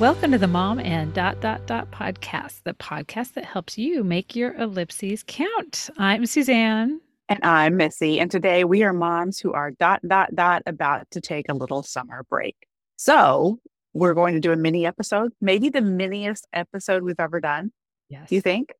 Welcome 0.00 0.32
to 0.32 0.38
the 0.38 0.48
Mom 0.48 0.80
and 0.80 1.14
Dot 1.14 1.40
Dot 1.40 1.66
Dot 1.66 1.90
podcast, 1.92 2.62
the 2.64 2.74
podcast 2.74 3.34
that 3.34 3.44
helps 3.44 3.78
you 3.78 4.02
make 4.02 4.34
your 4.34 4.52
ellipses 4.60 5.22
count. 5.26 5.88
I'm 5.96 6.26
Suzanne. 6.26 7.00
And 7.28 7.38
I'm 7.44 7.76
Missy. 7.76 8.18
And 8.18 8.28
today 8.30 8.64
we 8.64 8.82
are 8.82 8.92
moms 8.92 9.38
who 9.38 9.52
are 9.52 9.70
dot 9.70 10.00
dot 10.06 10.34
dot 10.34 10.62
about 10.66 11.08
to 11.12 11.20
take 11.20 11.48
a 11.48 11.54
little 11.54 11.82
summer 11.84 12.24
break. 12.28 12.56
So 12.96 13.60
we're 13.92 14.14
going 14.14 14.34
to 14.34 14.40
do 14.40 14.50
a 14.52 14.56
mini 14.56 14.84
episode, 14.84 15.32
maybe 15.40 15.68
the 15.68 15.80
miniest 15.80 16.46
episode 16.52 17.02
we've 17.04 17.20
ever 17.20 17.40
done. 17.40 17.70
Yes. 18.08 18.28
Do 18.28 18.34
you 18.34 18.40
think? 18.40 18.74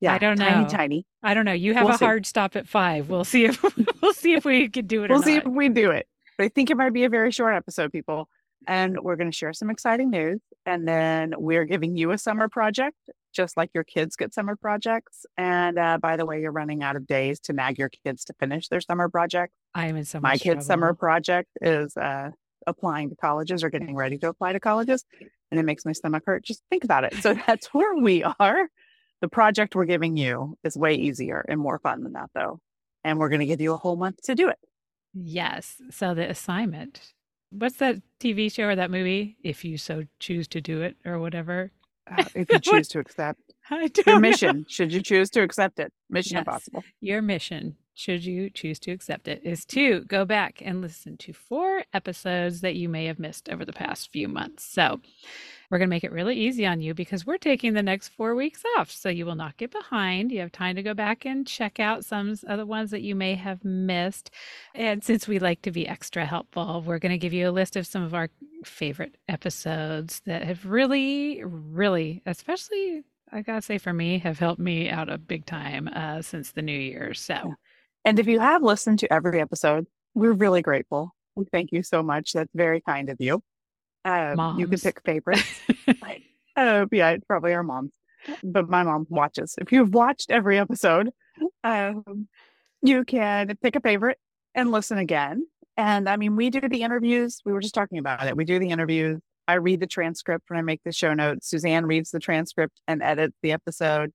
Yeah, 0.00 0.14
I 0.14 0.18
don't 0.18 0.38
know. 0.38 0.66
Tiny, 0.68 1.06
I 1.22 1.32
don't 1.34 1.46
know. 1.46 1.52
You 1.52 1.74
have 1.74 1.86
We'll 1.86 1.94
a 1.94 1.98
see. 1.98 2.04
hard 2.04 2.26
stop 2.26 2.54
at 2.56 2.68
five. 2.68 3.08
We'll 3.08 3.24
see 3.24 3.46
if 3.46 3.60
we'll 4.02 4.12
see 4.12 4.34
if 4.34 4.44
we 4.44 4.68
can 4.68 4.86
do 4.86 5.02
it. 5.02 5.10
We'll 5.10 5.20
or 5.20 5.24
see 5.24 5.36
not. 5.36 5.46
if 5.46 5.52
we 5.52 5.70
do 5.70 5.90
it. 5.90 6.06
But 6.36 6.44
I 6.44 6.48
think 6.50 6.70
it 6.70 6.76
might 6.76 6.92
be 6.92 7.04
a 7.04 7.08
very 7.08 7.32
short 7.32 7.54
episode, 7.56 7.90
people. 7.90 8.28
And 8.66 8.98
we're 9.00 9.16
going 9.16 9.30
to 9.30 9.36
share 9.36 9.52
some 9.52 9.70
exciting 9.70 10.10
news. 10.10 10.40
And 10.66 10.86
then 10.86 11.34
we're 11.38 11.64
giving 11.64 11.96
you 11.96 12.10
a 12.10 12.18
summer 12.18 12.48
project, 12.48 12.96
just 13.32 13.56
like 13.56 13.70
your 13.74 13.84
kids 13.84 14.16
get 14.16 14.34
summer 14.34 14.56
projects. 14.56 15.24
And 15.36 15.78
uh, 15.78 15.98
by 15.98 16.16
the 16.16 16.26
way, 16.26 16.40
you're 16.40 16.52
running 16.52 16.82
out 16.82 16.96
of 16.96 17.06
days 17.06 17.40
to 17.40 17.52
nag 17.52 17.78
your 17.78 17.90
kids 18.04 18.24
to 18.26 18.34
finish 18.38 18.68
their 18.68 18.80
summer 18.80 19.08
project. 19.08 19.54
I 19.74 19.86
am 19.86 19.96
in 19.96 20.04
so 20.04 20.20
My 20.20 20.36
kid's 20.36 20.66
summer 20.66 20.92
project 20.92 21.48
is 21.62 21.96
uh, 21.96 22.30
applying 22.66 23.10
to 23.10 23.16
colleges 23.16 23.64
or 23.64 23.70
getting 23.70 23.94
ready 23.94 24.18
to 24.18 24.28
apply 24.28 24.52
to 24.52 24.60
colleges. 24.60 25.04
And 25.50 25.58
it 25.58 25.62
makes 25.62 25.84
my 25.86 25.92
stomach 25.92 26.24
hurt. 26.26 26.44
Just 26.44 26.62
think 26.68 26.84
about 26.84 27.04
it. 27.04 27.14
So 27.14 27.34
that's 27.46 27.68
where 27.68 27.96
we 27.96 28.22
are. 28.24 28.68
The 29.20 29.28
project 29.28 29.74
we're 29.74 29.86
giving 29.86 30.16
you 30.16 30.56
is 30.62 30.76
way 30.76 30.94
easier 30.94 31.44
and 31.48 31.58
more 31.58 31.78
fun 31.78 32.04
than 32.04 32.12
that, 32.12 32.30
though. 32.34 32.60
And 33.02 33.18
we're 33.18 33.30
going 33.30 33.40
to 33.40 33.46
give 33.46 33.60
you 33.60 33.72
a 33.72 33.76
whole 33.76 33.96
month 33.96 34.22
to 34.24 34.34
do 34.34 34.48
it. 34.48 34.58
Yes. 35.14 35.80
So 35.90 36.14
the 36.14 36.28
assignment. 36.28 37.12
What's 37.50 37.76
that 37.76 37.96
TV 38.20 38.52
show 38.52 38.64
or 38.64 38.76
that 38.76 38.90
movie? 38.90 39.36
If 39.42 39.64
you 39.64 39.78
so 39.78 40.04
choose 40.18 40.48
to 40.48 40.60
do 40.60 40.82
it 40.82 40.96
or 41.04 41.18
whatever. 41.18 41.72
Uh, 42.10 42.24
if 42.34 42.50
you 42.50 42.58
choose 42.60 42.88
to 42.88 42.98
accept 42.98 43.40
your 43.70 44.16
know. 44.16 44.20
mission, 44.20 44.66
should 44.68 44.92
you 44.92 45.00
choose 45.02 45.30
to 45.30 45.42
accept 45.42 45.78
it? 45.78 45.92
Mission 46.10 46.36
Yes. 46.36 46.42
Impossible. 46.46 46.84
Your 47.00 47.22
mission, 47.22 47.76
should 47.98 48.24
you 48.24 48.48
choose 48.48 48.78
to 48.78 48.92
accept 48.92 49.26
it, 49.26 49.40
is 49.42 49.64
to 49.64 50.02
go 50.04 50.24
back 50.24 50.62
and 50.64 50.80
listen 50.80 51.16
to 51.16 51.32
four 51.32 51.82
episodes 51.92 52.60
that 52.60 52.76
you 52.76 52.88
may 52.88 53.06
have 53.06 53.18
missed 53.18 53.48
over 53.48 53.64
the 53.64 53.72
past 53.72 54.12
few 54.12 54.28
months. 54.28 54.64
So, 54.64 55.00
we're 55.68 55.78
going 55.78 55.88
to 55.88 55.94
make 55.94 56.04
it 56.04 56.12
really 56.12 56.36
easy 56.36 56.64
on 56.64 56.80
you 56.80 56.94
because 56.94 57.26
we're 57.26 57.38
taking 57.38 57.74
the 57.74 57.82
next 57.82 58.10
four 58.10 58.36
weeks 58.36 58.62
off. 58.78 58.88
So, 58.88 59.08
you 59.08 59.26
will 59.26 59.34
not 59.34 59.56
get 59.56 59.72
behind. 59.72 60.30
You 60.30 60.38
have 60.40 60.52
time 60.52 60.76
to 60.76 60.82
go 60.84 60.94
back 60.94 61.24
and 61.24 61.44
check 61.44 61.80
out 61.80 62.04
some 62.04 62.36
of 62.46 62.56
the 62.56 62.64
ones 62.64 62.92
that 62.92 63.02
you 63.02 63.16
may 63.16 63.34
have 63.34 63.64
missed. 63.64 64.30
And 64.76 65.02
since 65.02 65.26
we 65.26 65.40
like 65.40 65.62
to 65.62 65.72
be 65.72 65.88
extra 65.88 66.24
helpful, 66.24 66.84
we're 66.86 67.00
going 67.00 67.10
to 67.10 67.18
give 67.18 67.32
you 67.32 67.48
a 67.48 67.50
list 67.50 67.74
of 67.74 67.84
some 67.84 68.04
of 68.04 68.14
our 68.14 68.30
favorite 68.64 69.16
episodes 69.28 70.22
that 70.24 70.44
have 70.44 70.66
really, 70.66 71.42
really, 71.42 72.22
especially 72.26 73.02
I 73.30 73.42
gotta 73.42 73.60
say, 73.60 73.76
for 73.76 73.92
me, 73.92 74.18
have 74.20 74.38
helped 74.38 74.60
me 74.60 74.88
out 74.88 75.10
a 75.10 75.18
big 75.18 75.44
time 75.44 75.88
uh, 75.88 76.22
since 76.22 76.52
the 76.52 76.62
new 76.62 76.78
year. 76.78 77.12
So, 77.12 77.56
And 78.08 78.18
if 78.18 78.26
you 78.26 78.40
have 78.40 78.62
listened 78.62 79.00
to 79.00 79.12
every 79.12 79.38
episode, 79.38 79.86
we're 80.14 80.32
really 80.32 80.62
grateful. 80.62 81.14
We 81.36 81.44
thank 81.52 81.72
you 81.72 81.82
so 81.82 82.02
much. 82.02 82.32
That's 82.32 82.48
very 82.54 82.80
kind 82.80 83.10
of 83.10 83.18
you. 83.20 83.42
Um, 84.06 84.58
you 84.58 84.66
can 84.66 84.80
pick 84.80 85.02
favorites. 85.04 85.44
Uh, 86.56 86.86
yeah, 86.90 87.10
it's 87.10 87.24
probably 87.24 87.54
our 87.54 87.62
moms, 87.62 87.92
but 88.42 88.68
my 88.68 88.82
mom 88.82 89.06
watches. 89.10 89.54
If 89.60 89.70
you've 89.70 89.94
watched 89.94 90.28
every 90.28 90.58
episode, 90.58 91.10
um, 91.62 92.26
you 92.82 93.04
can 93.04 93.56
pick 93.62 93.76
a 93.76 93.80
favorite 93.80 94.18
and 94.56 94.72
listen 94.72 94.98
again. 94.98 95.46
And 95.76 96.08
I 96.08 96.16
mean, 96.16 96.34
we 96.34 96.50
do 96.50 96.60
the 96.68 96.82
interviews. 96.82 97.40
We 97.44 97.52
were 97.52 97.60
just 97.60 97.76
talking 97.76 97.98
about 97.98 98.26
it. 98.26 98.36
We 98.36 98.44
do 98.44 98.58
the 98.58 98.70
interviews. 98.70 99.20
I 99.46 99.54
read 99.54 99.78
the 99.78 99.86
transcript 99.86 100.50
when 100.50 100.58
I 100.58 100.62
make 100.62 100.80
the 100.84 100.90
show 100.90 101.14
notes. 101.14 101.48
Suzanne 101.48 101.86
reads 101.86 102.10
the 102.10 102.18
transcript 102.18 102.80
and 102.88 103.04
edits 103.04 103.36
the 103.40 103.52
episode. 103.52 104.12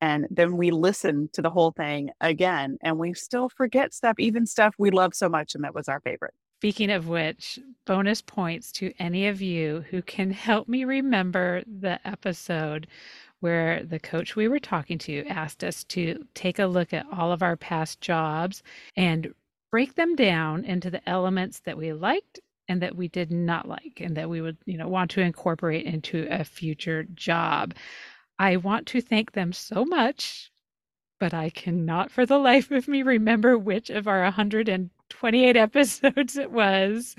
And 0.00 0.26
then 0.30 0.56
we 0.56 0.70
listen 0.70 1.28
to 1.32 1.42
the 1.42 1.50
whole 1.50 1.72
thing 1.72 2.10
again. 2.20 2.78
And 2.82 2.98
we 2.98 3.14
still 3.14 3.48
forget 3.48 3.94
stuff, 3.94 4.16
even 4.18 4.46
stuff 4.46 4.74
we 4.78 4.90
love 4.90 5.14
so 5.14 5.28
much. 5.28 5.54
And 5.54 5.64
that 5.64 5.74
was 5.74 5.88
our 5.88 6.00
favorite. 6.00 6.34
speaking 6.58 6.90
of 6.90 7.08
which, 7.08 7.58
bonus 7.86 8.22
points 8.22 8.72
to 8.72 8.92
any 8.98 9.28
of 9.28 9.42
you 9.42 9.84
who 9.90 10.02
can 10.02 10.30
help 10.48 10.68
me 10.68 10.84
remember 10.84 11.62
the 11.66 11.98
episode 12.06 12.86
where 13.40 13.82
the 13.84 13.98
coach 13.98 14.36
we 14.36 14.48
were 14.48 14.58
talking 14.58 14.96
to 14.98 15.26
asked 15.26 15.62
us 15.62 15.84
to 15.84 16.24
take 16.34 16.58
a 16.58 16.66
look 16.66 16.94
at 16.94 17.04
all 17.12 17.30
of 17.32 17.42
our 17.42 17.56
past 17.56 18.00
jobs 18.00 18.62
and 18.96 19.34
break 19.70 19.94
them 19.96 20.16
down 20.16 20.64
into 20.64 20.90
the 20.90 21.06
elements 21.08 21.60
that 21.60 21.76
we 21.76 21.92
liked 21.92 22.40
and 22.68 22.80
that 22.80 22.96
we 22.96 23.08
did 23.08 23.30
not 23.30 23.68
like 23.68 24.00
and 24.00 24.16
that 24.16 24.30
we 24.30 24.40
would 24.40 24.56
you 24.64 24.78
know 24.78 24.88
want 24.88 25.10
to 25.10 25.20
incorporate 25.20 25.84
into 25.84 26.26
a 26.30 26.44
future 26.44 27.04
job 27.14 27.74
i 28.38 28.56
want 28.56 28.86
to 28.86 29.00
thank 29.00 29.32
them 29.32 29.52
so 29.52 29.84
much 29.84 30.50
but 31.20 31.34
i 31.34 31.50
cannot 31.50 32.10
for 32.10 32.26
the 32.26 32.38
life 32.38 32.70
of 32.70 32.88
me 32.88 33.02
remember 33.02 33.56
which 33.56 33.90
of 33.90 34.08
our 34.08 34.22
128 34.22 35.56
episodes 35.56 36.36
it 36.36 36.50
was 36.50 37.14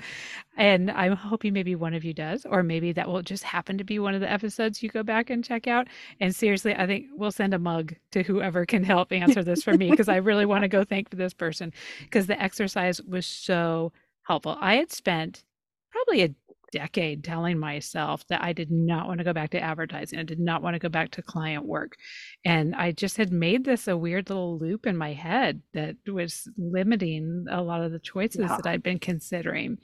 and 0.56 0.90
i'm 0.90 1.16
hoping 1.16 1.52
maybe 1.52 1.74
one 1.74 1.94
of 1.94 2.04
you 2.04 2.12
does 2.12 2.44
or 2.46 2.62
maybe 2.62 2.92
that 2.92 3.08
will 3.08 3.22
just 3.22 3.42
happen 3.42 3.78
to 3.78 3.84
be 3.84 3.98
one 3.98 4.14
of 4.14 4.20
the 4.20 4.30
episodes 4.30 4.82
you 4.82 4.88
go 4.88 5.02
back 5.02 5.30
and 5.30 5.44
check 5.44 5.66
out 5.66 5.86
and 6.20 6.34
seriously 6.34 6.74
i 6.74 6.86
think 6.86 7.06
we'll 7.14 7.30
send 7.30 7.54
a 7.54 7.58
mug 7.58 7.94
to 8.10 8.22
whoever 8.22 8.66
can 8.66 8.84
help 8.84 9.12
answer 9.12 9.42
this 9.42 9.62
for 9.62 9.74
me 9.74 9.90
because 9.90 10.08
i 10.08 10.16
really 10.16 10.46
want 10.46 10.62
to 10.62 10.68
go 10.68 10.84
thank 10.84 11.10
this 11.10 11.34
person 11.34 11.72
because 12.02 12.26
the 12.26 12.40
exercise 12.40 13.00
was 13.02 13.26
so 13.26 13.92
helpful. 14.26 14.56
I 14.60 14.74
had 14.76 14.92
spent 14.92 15.44
probably 15.90 16.22
a 16.22 16.34
decade 16.72 17.24
telling 17.24 17.58
myself 17.58 18.26
that 18.28 18.42
I 18.42 18.52
did 18.52 18.70
not 18.70 19.06
want 19.06 19.18
to 19.18 19.24
go 19.24 19.32
back 19.32 19.50
to 19.50 19.60
advertising. 19.60 20.18
I 20.18 20.24
did 20.24 20.40
not 20.40 20.62
want 20.62 20.74
to 20.74 20.78
go 20.80 20.88
back 20.88 21.10
to 21.12 21.22
client 21.22 21.64
work. 21.64 21.96
And 22.44 22.74
I 22.74 22.92
just 22.92 23.16
had 23.16 23.32
made 23.32 23.64
this 23.64 23.88
a 23.88 23.96
weird 23.96 24.28
little 24.28 24.58
loop 24.58 24.86
in 24.86 24.96
my 24.96 25.12
head 25.12 25.62
that 25.74 25.96
was 26.06 26.48
limiting 26.58 27.46
a 27.50 27.62
lot 27.62 27.82
of 27.82 27.92
the 27.92 27.98
choices 27.98 28.40
Yeah. 28.40 28.56
that 28.56 28.66
I'd 28.66 28.82
been 28.82 28.98
considering. 28.98 29.78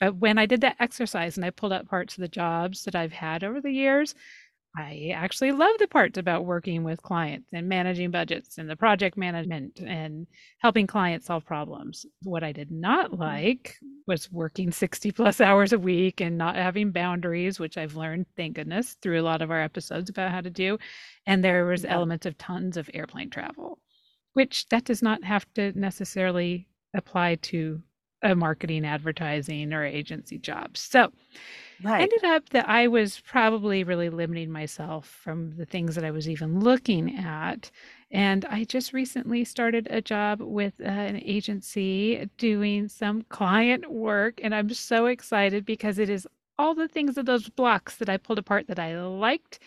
But 0.00 0.16
when 0.16 0.38
I 0.38 0.46
did 0.46 0.62
that 0.62 0.76
exercise 0.80 1.36
and 1.36 1.44
I 1.44 1.50
pulled 1.50 1.72
out 1.72 1.88
parts 1.88 2.16
of 2.16 2.22
the 2.22 2.28
jobs 2.28 2.84
that 2.84 2.96
I've 2.96 3.12
had 3.12 3.44
over 3.44 3.60
the 3.60 3.70
years, 3.70 4.14
I 4.76 5.12
actually 5.14 5.52
love 5.52 5.76
the 5.78 5.86
parts 5.86 6.16
about 6.16 6.46
working 6.46 6.82
with 6.82 7.02
clients 7.02 7.48
and 7.52 7.68
managing 7.68 8.10
budgets 8.10 8.56
and 8.56 8.70
the 8.70 8.76
project 8.76 9.18
management 9.18 9.80
and 9.80 10.26
helping 10.58 10.86
clients 10.86 11.26
solve 11.26 11.44
problems. 11.44 12.06
What 12.22 12.42
I 12.42 12.52
did 12.52 12.70
not 12.70 13.10
mm-hmm. 13.10 13.20
like 13.20 13.76
was 14.06 14.32
working 14.32 14.72
60 14.72 15.12
plus 15.12 15.42
hours 15.42 15.74
a 15.74 15.78
week 15.78 16.22
and 16.22 16.38
not 16.38 16.56
having 16.56 16.90
boundaries, 16.90 17.60
which 17.60 17.76
I've 17.76 17.96
learned, 17.96 18.26
thank 18.36 18.56
goodness, 18.56 18.96
through 19.02 19.20
a 19.20 19.22
lot 19.22 19.42
of 19.42 19.50
our 19.50 19.60
episodes 19.60 20.08
about 20.08 20.30
how 20.30 20.40
to 20.40 20.50
do. 20.50 20.78
And 21.26 21.44
there 21.44 21.66
was 21.66 21.84
elements 21.84 22.24
of 22.24 22.38
tons 22.38 22.78
of 22.78 22.88
airplane 22.94 23.28
travel, 23.28 23.78
which 24.32 24.66
that 24.70 24.84
does 24.84 25.02
not 25.02 25.22
have 25.22 25.44
to 25.54 25.78
necessarily 25.78 26.68
apply 26.94 27.34
to 27.36 27.82
a 28.22 28.34
marketing, 28.34 28.84
advertising, 28.86 29.72
or 29.72 29.84
agency 29.84 30.38
job. 30.38 30.76
So 30.76 31.12
Right. 31.82 32.12
ended 32.12 32.24
up 32.24 32.48
that 32.50 32.68
I 32.68 32.88
was 32.88 33.20
probably 33.20 33.84
really 33.84 34.10
limiting 34.10 34.50
myself 34.50 35.06
from 35.06 35.56
the 35.56 35.66
things 35.66 35.94
that 35.94 36.04
I 36.04 36.10
was 36.10 36.28
even 36.28 36.60
looking 36.60 37.16
at. 37.18 37.70
And 38.10 38.44
I 38.46 38.64
just 38.64 38.92
recently 38.92 39.44
started 39.44 39.88
a 39.90 40.00
job 40.02 40.40
with 40.40 40.74
uh, 40.80 40.84
an 40.84 41.16
agency 41.22 42.28
doing 42.38 42.88
some 42.88 43.22
client 43.28 43.90
work. 43.90 44.40
And 44.42 44.54
I'm 44.54 44.70
so 44.70 45.06
excited 45.06 45.64
because 45.64 45.98
it 45.98 46.10
is 46.10 46.26
all 46.58 46.74
the 46.74 46.88
things 46.88 47.16
of 47.18 47.26
those 47.26 47.48
blocks 47.48 47.96
that 47.96 48.08
I 48.08 48.16
pulled 48.18 48.38
apart 48.38 48.66
that 48.68 48.78
I 48.78 49.00
liked 49.02 49.60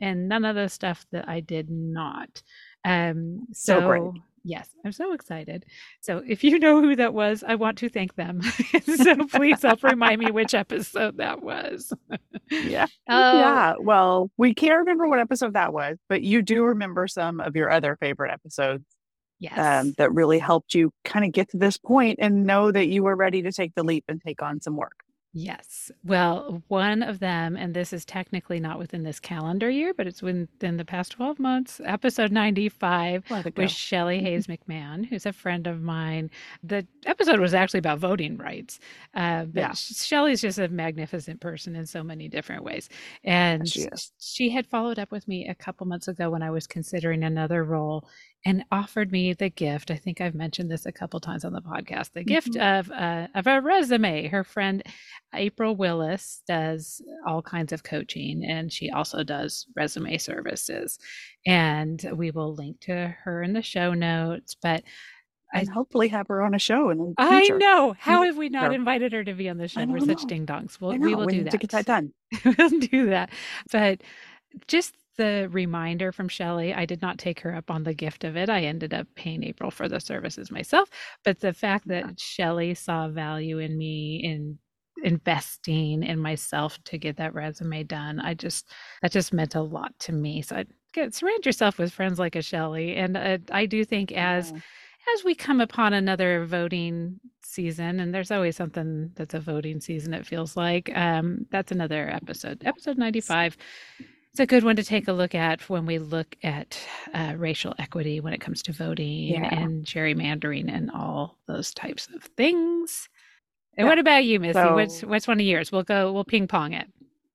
and 0.00 0.28
none 0.28 0.44
of 0.44 0.56
the 0.56 0.68
stuff 0.68 1.06
that 1.12 1.28
I 1.28 1.40
did 1.40 1.70
not. 1.70 2.42
Um, 2.84 3.46
So 3.52 3.80
so, 3.80 3.82
great. 3.82 4.22
Yes, 4.48 4.68
I'm 4.84 4.92
so 4.92 5.12
excited. 5.12 5.66
So 6.00 6.22
if 6.26 6.42
you 6.42 6.58
know 6.58 6.80
who 6.80 6.96
that 6.96 7.12
was, 7.12 7.44
I 7.46 7.54
want 7.54 7.78
to 7.78 7.88
thank 7.88 8.14
them. 8.16 8.40
so 8.96 9.26
please 9.26 9.62
help 9.62 9.82
remind 9.82 10.20
me 10.20 10.30
which 10.30 10.54
episode 10.54 11.18
that 11.18 11.42
was. 11.42 11.92
yeah. 12.50 12.86
Oh, 13.10 13.38
Yeah. 13.38 13.74
Well, 13.80 14.30
we 14.36 14.54
can't 14.54 14.78
remember 14.78 15.06
what 15.06 15.18
episode 15.18 15.54
that 15.54 15.72
was, 15.72 15.98
but 16.08 16.22
you 16.22 16.42
do 16.42 16.64
remember 16.64 17.06
some 17.08 17.40
of 17.40 17.56
your 17.56 17.70
other 17.70 17.96
favorite 18.00 18.32
episodes 18.32 18.84
yes. 19.38 19.58
um, 19.58 19.94
that 19.98 20.12
really 20.12 20.38
helped 20.38 20.74
you 20.74 20.92
kind 21.04 21.24
of 21.24 21.32
get 21.32 21.50
to 21.50 21.58
this 21.58 21.76
point 21.76 22.18
and 22.20 22.44
know 22.44 22.72
that 22.72 22.88
you 22.88 23.02
were 23.02 23.16
ready 23.16 23.42
to 23.42 23.52
take 23.52 23.74
the 23.74 23.82
leap 23.82 24.04
and 24.08 24.20
take 24.20 24.42
on 24.42 24.60
some 24.60 24.76
work. 24.76 25.04
Yes. 25.38 25.92
Well, 26.04 26.62
one 26.66 27.02
of 27.02 27.20
them, 27.20 27.56
and 27.56 27.72
this 27.72 27.92
is 27.92 28.04
technically 28.04 28.58
not 28.58 28.78
within 28.78 29.04
this 29.04 29.20
calendar 29.20 29.70
year, 29.70 29.94
but 29.94 30.06
it's 30.08 30.20
within 30.20 30.76
the 30.76 30.84
past 30.84 31.12
12 31.12 31.38
months, 31.38 31.80
episode 31.84 32.32
95 32.32 33.24
Let 33.30 33.46
it 33.46 33.56
with 33.56 33.70
Shelley 33.70 34.20
Hayes 34.20 34.48
McMahon, 34.48 35.06
who's 35.06 35.26
a 35.26 35.32
friend 35.32 35.68
of 35.68 35.80
mine. 35.80 36.30
The 36.64 36.86
episode 37.06 37.38
was 37.38 37.54
actually 37.54 37.78
about 37.78 38.00
voting 38.00 38.36
rights, 38.36 38.80
uh, 39.14 39.44
but 39.44 39.60
Yeah. 39.60 39.72
Sh- 39.74 39.94
Shelley's 39.94 40.40
just 40.40 40.58
a 40.58 40.68
magnificent 40.68 41.40
person 41.40 41.76
in 41.76 41.86
so 41.86 42.02
many 42.02 42.28
different 42.28 42.64
ways. 42.64 42.88
And 43.22 43.68
she 43.68 43.86
she 44.18 44.50
had 44.50 44.66
followed 44.66 44.98
up 44.98 45.12
with 45.12 45.28
me 45.28 45.46
a 45.48 45.54
couple 45.54 45.86
months 45.86 46.08
ago 46.08 46.30
when 46.30 46.42
I 46.42 46.50
was 46.50 46.66
considering 46.66 47.22
another 47.22 47.62
role 47.64 48.08
and 48.44 48.64
offered 48.70 49.10
me 49.10 49.32
the 49.32 49.50
gift. 49.50 49.90
I 49.90 49.96
think 49.96 50.20
I've 50.20 50.34
mentioned 50.34 50.70
this 50.70 50.86
a 50.86 50.92
couple 50.92 51.20
times 51.20 51.44
on 51.44 51.52
the 51.52 51.60
podcast. 51.60 52.12
The 52.12 52.20
mm-hmm. 52.20 52.28
gift 52.28 52.56
of 52.56 52.90
uh, 52.90 53.28
of 53.34 53.46
a 53.46 53.60
resume. 53.60 54.28
Her 54.28 54.44
friend 54.44 54.82
April 55.34 55.76
Willis 55.76 56.42
does 56.46 57.02
all 57.26 57.42
kinds 57.42 57.72
of 57.72 57.82
coaching, 57.82 58.44
and 58.44 58.72
she 58.72 58.90
also 58.90 59.24
does 59.24 59.66
resume 59.76 60.18
services. 60.18 60.98
And 61.46 62.02
we 62.14 62.30
will 62.30 62.54
link 62.54 62.80
to 62.82 63.14
her 63.24 63.42
in 63.42 63.52
the 63.52 63.62
show 63.62 63.94
notes. 63.94 64.56
But 64.60 64.84
and 65.52 65.68
I, 65.68 65.72
hopefully 65.72 66.08
have 66.08 66.28
her 66.28 66.42
on 66.42 66.54
a 66.54 66.58
show 66.58 66.90
in 66.90 66.98
the 66.98 67.14
future. 67.18 67.54
I 67.54 67.58
know. 67.58 67.94
How 67.98 68.22
have 68.22 68.36
we 68.36 68.50
not 68.50 68.74
invited 68.74 69.12
her 69.12 69.24
to 69.24 69.32
be 69.32 69.48
on 69.48 69.56
the 69.56 69.68
show? 69.68 69.84
We're 69.86 70.00
such 70.00 70.24
ding 70.26 70.46
dongs. 70.46 70.80
We'll, 70.80 70.96
we 70.98 71.14
will 71.14 71.26
we 71.26 71.38
do 71.38 71.44
that. 71.44 71.50
To 71.52 71.58
get 71.58 71.70
that 71.70 71.86
done. 71.86 72.12
we'll 72.44 72.80
do 72.80 73.06
that. 73.06 73.30
But 73.72 74.02
just 74.66 74.94
the 75.18 75.48
reminder 75.50 76.12
from 76.12 76.28
Shelly. 76.28 76.72
I 76.72 76.86
did 76.86 77.02
not 77.02 77.18
take 77.18 77.40
her 77.40 77.54
up 77.54 77.70
on 77.70 77.82
the 77.82 77.92
gift 77.92 78.24
of 78.24 78.36
it. 78.36 78.48
I 78.48 78.62
ended 78.62 78.94
up 78.94 79.06
paying 79.14 79.44
April 79.44 79.70
for 79.70 79.88
the 79.88 80.00
services 80.00 80.50
myself. 80.50 80.88
But 81.24 81.40
the 81.40 81.52
fact 81.52 81.86
that 81.88 82.18
Shelly 82.18 82.72
saw 82.74 83.08
value 83.08 83.58
in 83.58 83.76
me 83.76 84.22
in 84.24 84.58
investing 85.04 86.02
in 86.02 86.18
myself 86.18 86.82
to 86.84 86.98
get 86.98 87.16
that 87.18 87.34
resume 87.34 87.84
done, 87.84 88.20
I 88.20 88.34
just 88.34 88.72
that 89.02 89.12
just 89.12 89.32
meant 89.34 89.54
a 89.54 89.60
lot 89.60 89.92
to 90.00 90.12
me. 90.12 90.40
So 90.42 90.56
I 90.56 90.64
get 90.94 91.14
surround 91.14 91.44
yourself 91.44 91.78
with 91.78 91.92
friends 91.92 92.18
like 92.18 92.36
a 92.36 92.42
Shelly, 92.42 92.96
and 92.96 93.16
uh, 93.16 93.38
I 93.50 93.66
do 93.66 93.84
think 93.84 94.12
as 94.12 94.50
yeah. 94.50 94.58
as 95.14 95.24
we 95.24 95.34
come 95.34 95.60
upon 95.60 95.92
another 95.92 96.46
voting 96.46 97.20
season, 97.42 98.00
and 98.00 98.14
there's 98.14 98.30
always 98.30 98.56
something 98.56 99.10
that's 99.14 99.34
a 99.34 99.40
voting 99.40 99.80
season. 99.80 100.14
It 100.14 100.26
feels 100.26 100.56
like 100.56 100.90
um, 100.96 101.46
that's 101.50 101.72
another 101.72 102.08
episode, 102.08 102.62
episode 102.64 102.98
ninety 102.98 103.20
five 103.20 103.56
it's 104.38 104.44
a 104.44 104.46
good 104.46 104.62
one 104.62 104.76
to 104.76 104.84
take 104.84 105.08
a 105.08 105.12
look 105.12 105.34
at 105.34 105.68
when 105.68 105.84
we 105.84 105.98
look 105.98 106.36
at 106.44 106.78
uh, 107.12 107.34
racial 107.36 107.74
equity 107.80 108.20
when 108.20 108.32
it 108.32 108.40
comes 108.40 108.62
to 108.62 108.72
voting 108.72 109.30
yeah. 109.30 109.52
and 109.52 109.84
gerrymandering 109.84 110.72
and 110.72 110.92
all 110.92 111.36
those 111.48 111.74
types 111.74 112.06
of 112.14 112.22
things. 112.36 113.08
And 113.76 113.84
yeah. 113.84 113.90
what 113.90 113.98
about 113.98 114.24
you, 114.24 114.38
Missy? 114.38 114.52
So, 114.52 114.74
what's 114.74 115.00
what's 115.00 115.26
one 115.26 115.40
of 115.40 115.46
yours? 115.46 115.72
We'll 115.72 115.82
go. 115.82 116.12
We'll 116.12 116.22
ping 116.22 116.46
pong 116.46 116.72
it. 116.72 116.86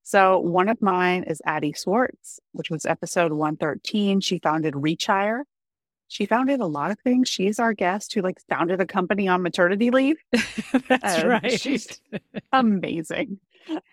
So 0.04 0.40
one 0.40 0.70
of 0.70 0.82
mine 0.82 1.26
is 1.26 1.42
Addie 1.46 1.74
Swartz, 1.74 2.40
which 2.54 2.70
was 2.70 2.86
episode 2.86 3.34
one 3.34 3.58
thirteen. 3.58 4.22
She 4.22 4.40
founded 4.40 4.74
Reachhire. 4.74 5.42
She 6.08 6.26
founded 6.26 6.62
a 6.62 6.66
lot 6.68 6.90
of 6.92 7.00
things. 7.02 7.28
She's 7.28 7.60
our 7.60 7.74
guest 7.74 8.14
who 8.14 8.22
like 8.22 8.40
founded 8.48 8.80
a 8.80 8.86
company 8.86 9.28
on 9.28 9.44
maternity 9.44 9.92
leave. 9.92 10.24
That's 10.88 11.22
um, 11.22 11.28
right. 11.28 11.60
She's 11.60 12.00
amazing 12.54 13.40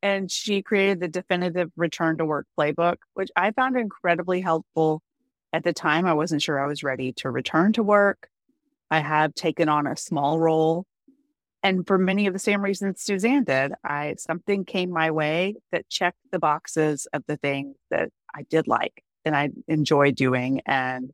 and 0.03 0.31
she 0.31 0.63
created 0.63 1.01
the 1.01 1.09
definitive 1.09 1.71
return 1.77 2.19
to 2.19 2.25
work 2.25 2.47
playbook, 2.59 2.97
which 3.15 3.31
I 3.37 3.51
found 3.53 3.77
incredibly 3.77 4.41
helpful. 4.41 5.03
At 5.53 5.65
the 5.65 5.73
time, 5.73 6.07
I 6.07 6.15
wasn't 6.15 6.43
sure 6.43 6.63
I 6.63 6.67
was 6.67 6.85
ready 6.85 7.13
to 7.15 7.31
return 7.31 7.73
to 7.73 7.83
work. 7.83 8.29
I 8.91 9.01
have 9.01 9.35
taken 9.35 9.69
on 9.69 9.87
a 9.87 9.97
small 9.97 10.39
role. 10.39 10.87
And 11.63 11.87
for 11.87 11.99
many 11.99 12.27
of 12.27 12.33
the 12.33 12.39
same 12.39 12.63
reasons 12.63 13.03
Suzanne 13.03 13.45
did, 13.45 13.73
I 13.85 14.15
something 14.19 14.65
came 14.65 14.91
my 14.91 15.11
way 15.11 15.57
that 15.73 15.89
checked 15.89 16.19
the 16.33 16.39
boxes 16.39 17.07
of 17.13 17.23
the 17.27 17.37
things 17.37 17.77
that 17.91 18.11
I 18.35 18.43
did 18.43 18.67
like 18.67 19.03
and 19.25 19.37
I 19.37 19.51
enjoy 19.69 20.13
doing. 20.13 20.63
And 20.67 21.13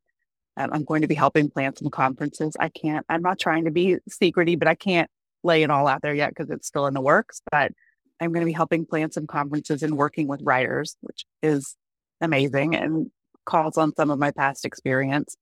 um, 0.56 0.70
I'm 0.72 0.84
going 0.84 1.02
to 1.02 1.08
be 1.08 1.14
helping 1.14 1.50
plan 1.50 1.76
some 1.76 1.90
conferences. 1.90 2.56
I 2.58 2.68
can't, 2.68 3.04
I'm 3.08 3.22
not 3.22 3.38
trying 3.38 3.64
to 3.64 3.70
be 3.70 3.96
secrety, 4.10 4.58
but 4.58 4.68
I 4.68 4.74
can't 4.74 5.10
lay 5.42 5.62
it 5.62 5.70
all 5.70 5.86
out 5.86 6.02
there 6.02 6.14
yet 6.14 6.30
because 6.30 6.50
it's 6.50 6.68
still 6.68 6.86
in 6.86 6.94
the 6.94 7.00
works. 7.00 7.42
But 7.50 7.72
I'm 8.20 8.32
going 8.32 8.40
to 8.40 8.46
be 8.46 8.52
helping 8.52 8.86
plan 8.86 9.10
some 9.10 9.26
conferences 9.26 9.82
and 9.82 9.96
working 9.96 10.28
with 10.28 10.40
writers, 10.42 10.96
which 11.00 11.24
is 11.42 11.76
amazing 12.20 12.74
and 12.74 13.10
calls 13.44 13.76
on 13.76 13.94
some 13.94 14.10
of 14.10 14.18
my 14.18 14.30
past 14.30 14.64
experience. 14.64 15.36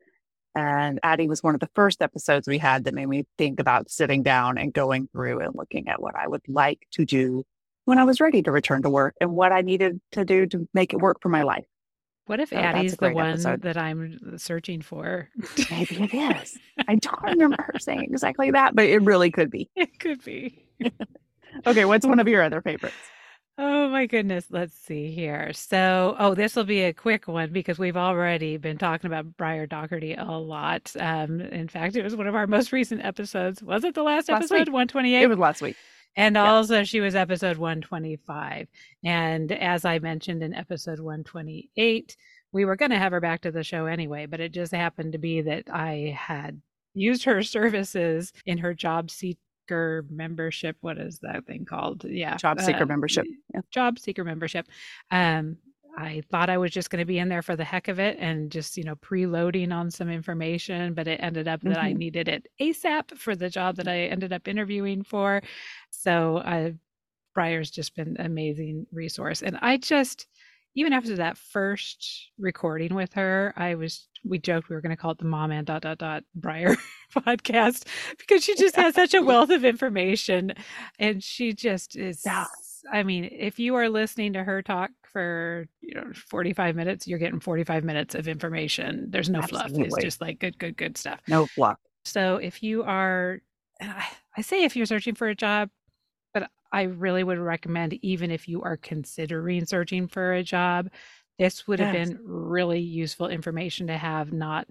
And 0.55 1.01
Addie 1.03 1.29
was 1.29 1.43
one 1.43 1.55
of 1.55 1.61
the 1.61 1.71
first 1.75 2.01
episodes 2.01 2.47
we 2.47 2.59
had 2.59 2.85
that 2.85 2.95
made 2.95 3.07
me 3.07 3.27
think 3.39 3.59
about 3.59 3.91
sitting 3.91 4.23
down 4.23 4.57
and 4.57 4.73
going 4.73 5.09
through 5.13 5.41
and 5.41 5.55
looking 5.55 5.89
at 5.89 6.01
what 6.01 6.15
I 6.15 6.29
would 6.29 6.43
like 6.47 6.87
to 6.93 7.05
do 7.05 7.45
when 7.87 7.99
I 7.99 8.05
was 8.05 8.21
ready 8.21 8.43
to 8.43 8.53
return 8.53 8.83
to 8.83 8.91
work 8.91 9.15
and 9.21 9.33
what 9.33 9.53
I 9.53 9.63
needed 9.63 10.01
to 10.13 10.25
do 10.25 10.47
to 10.47 10.69
make 10.73 10.93
it 10.93 11.01
work 11.01 11.19
for 11.21 11.29
my 11.29 11.43
life. 11.43 11.65
What 12.27 12.41
if 12.41 12.51
so 12.51 12.57
Addie's 12.57 12.97
the 12.97 13.11
one 13.11 13.31
episode. 13.31 13.63
that 13.63 13.77
I'm 13.77 14.39
searching 14.39 14.81
for? 14.81 15.29
Maybe 15.71 16.05
it 16.05 16.15
is. 16.15 16.59
I 16.89 16.95
don't 16.95 17.23
remember 17.23 17.63
her 17.63 17.79
saying 17.79 18.05
exactly 18.05 18.51
that, 18.53 18.75
but 18.75 18.87
it 18.87 19.03
really 19.03 19.31
could 19.31 19.51
be. 19.51 19.69
It 19.77 19.99
could 19.99 20.25
be. 20.25 20.65
okay, 21.67 21.85
what's 21.85 22.07
one 22.07 22.21
of 22.21 22.29
your 22.29 22.43
other 22.43 22.61
favorites? 22.61 22.97
Oh 23.57 23.89
my 23.89 24.07
goodness. 24.07 24.47
Let's 24.51 24.77
see 24.77 25.13
here. 25.13 25.53
So, 25.53 26.17
oh, 26.19 26.35
this 26.35 26.57
will 26.57 26.65
be 26.65 26.83
a 26.83 26.93
quick 26.93 27.29
one 27.29 27.53
because 27.53 27.79
we've 27.79 27.97
already 27.97 28.57
been 28.57 28.79
talking 28.79 29.07
about 29.07 29.37
Briar 29.37 29.67
Doherty 29.67 30.15
a 30.15 30.25
lot. 30.25 30.93
Um, 30.99 31.41
in 31.41 31.69
fact, 31.69 31.95
it 31.95 32.03
was 32.03 32.17
one 32.17 32.27
of 32.27 32.35
our 32.35 32.49
most 32.49 32.73
recent 32.73 33.05
episodes. 33.05 33.63
Was 33.63 33.85
it 33.85 33.95
the 33.95 34.03
last, 34.03 34.29
last 34.29 34.51
episode? 34.51 34.71
128? 34.71 35.23
It 35.23 35.27
was 35.29 35.39
last 35.39 35.63
week. 35.63 35.77
And 36.17 36.35
yeah. 36.35 36.51
also, 36.51 36.83
she 36.83 37.01
was 37.01 37.15
episode 37.15 37.57
125. 37.57 38.67
And 39.05 39.53
as 39.53 39.85
I 39.85 40.01
mentioned 40.01 40.43
in 40.43 40.53
episode 40.53 40.99
128, 40.99 42.17
we 42.51 42.65
were 42.65 42.77
going 42.77 42.91
to 42.91 42.99
have 42.99 43.13
her 43.13 43.21
back 43.21 43.43
to 43.43 43.53
the 43.53 43.63
show 43.63 43.87
anyway, 43.87 44.27
but 44.27 44.41
it 44.41 44.53
just 44.53 44.73
happened 44.73 45.13
to 45.13 45.19
be 45.19 45.43
that 45.43 45.65
I 45.73 46.17
had 46.19 46.61
used 46.95 47.25
her 47.25 47.43
services 47.45 48.33
in 48.47 48.59
her 48.59 48.75
job 48.75 49.13
seat 49.13 49.39
seeker 49.65 50.05
membership. 50.11 50.77
What 50.81 50.99
is 50.99 51.19
that 51.21 51.47
thing 51.47 51.65
called? 51.65 52.05
Yeah. 52.05 52.37
Job 52.37 52.61
seeker 52.61 52.85
uh, 52.85 52.87
membership. 52.87 53.27
Yeah. 53.53 53.61
Job 53.71 53.99
seeker 53.99 54.25
membership. 54.25 54.67
Um, 55.11 55.57
I 55.97 56.23
thought 56.31 56.51
I 56.51 56.59
was 56.59 56.73
just 56.73 56.91
going 56.91 57.01
to 57.01 57.07
be 57.07 57.19
in 57.19 57.29
there 57.29 57.43
for 57.43 57.55
the 57.55 57.65
heck 57.65 57.87
of 57.89 58.01
it 58.01 58.17
and 58.19 58.51
just, 58.51 58.77
you 58.77 58.83
know, 58.83 58.97
preloading 58.97 59.73
on 59.73 59.91
some 59.91 60.11
information, 60.11 60.93
but 60.93 61.07
it 61.07 61.21
ended 61.23 61.47
up 61.47 61.61
that 61.63 61.77
mm-hmm. 61.77 61.87
I 61.87 61.93
needed 61.93 62.29
it 62.29 62.49
ASAP 62.61 63.17
for 63.17 63.37
the 63.37 63.49
job 63.49 63.77
that 63.77 63.87
I 63.87 64.01
ended 64.01 64.33
up 64.33 64.49
interviewing 64.49 65.05
for. 65.05 65.41
So 65.91 66.39
uh, 66.39 66.71
Briar's 67.33 67.71
just 67.71 67.95
been 67.95 68.17
an 68.19 68.27
amazing 68.27 68.87
resource. 68.91 69.43
And 69.43 69.57
I 69.63 69.77
just, 69.77 70.27
even 70.75 70.93
after 70.93 71.17
that 71.17 71.39
first 71.39 72.31
recording 72.39 72.95
with 72.95 73.13
her, 73.15 73.53
I 73.57 73.75
was 73.75 74.09
we 74.25 74.39
joked 74.39 74.69
we 74.69 74.75
were 74.75 74.81
going 74.81 74.91
to 74.91 74.97
call 74.97 75.13
it 75.13 75.19
the 75.19 75.25
mom 75.25 75.51
and 75.51 75.67
dot 75.67 75.83
dot 75.83 75.99
dot 75.99 76.25
Briar 76.35 76.77
podcast 77.15 77.87
because 78.19 78.43
she 78.43 78.55
just 78.57 78.77
has 78.77 78.95
such 78.95 79.15
a 79.15 79.23
wealth 79.23 79.51
of 79.51 79.65
information, 79.65 80.53
and 80.99 81.23
she 81.23 81.53
just 81.53 81.97
is. 81.97 82.23
Yeah. 82.25 82.47
I 82.93 83.03
mean, 83.03 83.29
if 83.33 83.59
you 83.59 83.77
are 83.77 83.89
listening 83.89 84.35
to 84.35 84.45
her 84.45 84.63
talk 84.63 84.91
for 85.05 85.67
you 85.81 85.95
know 85.95 86.13
45 86.29 86.77
minutes, 86.77 87.07
you're 87.07 87.19
getting 87.19 87.41
45 87.41 87.85
minutes 87.85 88.15
of 88.15 88.29
information. 88.29 89.07
There's 89.11 89.31
no 89.31 89.41
Absolutely. 89.41 89.75
fluff. 89.75 89.87
It's 89.87 90.05
just 90.05 90.21
like 90.21 90.39
good, 90.39 90.59
good, 90.59 90.77
good 90.77 90.99
stuff. 90.99 91.21
No 91.29 91.47
fluff. 91.47 91.79
So 92.05 92.37
if 92.37 92.63
you 92.63 92.83
are, 92.83 93.41
I 93.81 94.43
say 94.43 94.65
if 94.65 94.77
you're 94.77 94.87
searching 94.87 95.15
for 95.15 95.29
a 95.29 95.35
job, 95.35 95.71
I 96.75 96.83
really 96.83 97.23
would 97.23 97.39
recommend, 97.39 97.95
even 98.03 98.33
if 98.33 98.49
you 98.49 98.63
are 98.63 98.77
considering 98.77 99.65
searching 99.65 100.09
for 100.09 100.33
a 100.33 100.43
job, 100.43 100.89
this 101.39 101.69
would 101.69 101.79
have 101.79 101.93
been 101.93 102.19
really 102.25 102.81
useful 102.81 103.29
information 103.29 103.87
to 103.87 103.97
have, 103.97 104.33
not 104.33 104.67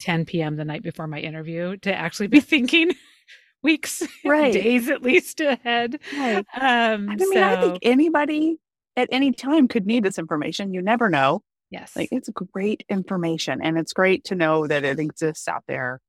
10 0.00 0.24
p.m. 0.24 0.56
the 0.56 0.64
night 0.64 0.82
before 0.82 1.06
my 1.06 1.20
interview, 1.20 1.76
to 1.78 1.94
actually 1.94 2.26
be 2.26 2.40
thinking 2.40 2.90
weeks, 3.62 4.02
right. 4.24 4.52
days 4.52 4.88
at 4.88 5.02
least 5.02 5.40
ahead. 5.40 6.00
Right. 6.16 6.44
Um, 6.60 7.08
I 7.08 7.14
mean, 7.14 7.32
so, 7.32 7.42
I 7.42 7.60
think 7.60 7.78
anybody 7.82 8.58
at 8.96 9.08
any 9.12 9.30
time 9.30 9.68
could 9.68 9.86
need 9.86 10.02
this 10.02 10.18
information. 10.18 10.74
You 10.74 10.82
never 10.82 11.08
know. 11.08 11.42
Yes. 11.70 11.94
Like 11.94 12.08
it's 12.10 12.28
great 12.28 12.84
information 12.88 13.60
and 13.62 13.78
it's 13.78 13.92
great 13.92 14.24
to 14.24 14.34
know 14.34 14.66
that 14.66 14.82
it 14.82 14.98
exists 14.98 15.46
out 15.46 15.62
there 15.68 16.00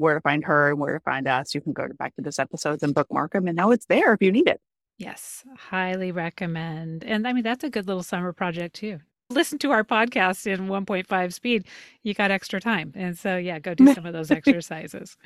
where 0.00 0.14
to 0.14 0.20
find 0.20 0.44
her 0.44 0.70
and 0.70 0.78
where 0.78 0.94
to 0.94 1.00
find 1.00 1.28
us. 1.28 1.54
You 1.54 1.60
can 1.60 1.72
go 1.72 1.86
back 1.98 2.14
to 2.16 2.22
this 2.22 2.38
episodes 2.38 2.82
and 2.82 2.94
bookmark 2.94 3.32
them, 3.32 3.46
and 3.46 3.56
now 3.56 3.70
it's 3.70 3.86
there 3.86 4.12
if 4.12 4.22
you 4.22 4.32
need 4.32 4.48
it. 4.48 4.60
Yes, 4.98 5.44
highly 5.56 6.12
recommend. 6.12 7.04
And 7.04 7.26
I 7.26 7.32
mean, 7.32 7.42
that's 7.42 7.64
a 7.64 7.70
good 7.70 7.86
little 7.86 8.02
summer 8.02 8.32
project 8.32 8.74
too. 8.74 8.98
Listen 9.30 9.58
to 9.60 9.70
our 9.70 9.84
podcast 9.84 10.46
in 10.46 10.68
1.5 10.68 11.32
speed. 11.32 11.64
You 12.02 12.14
got 12.14 12.30
extra 12.30 12.60
time. 12.60 12.92
And 12.96 13.16
so, 13.16 13.36
yeah, 13.36 13.60
go 13.60 13.74
do 13.74 13.94
some 13.94 14.04
of 14.04 14.12
those 14.12 14.30
exercises. 14.30 15.16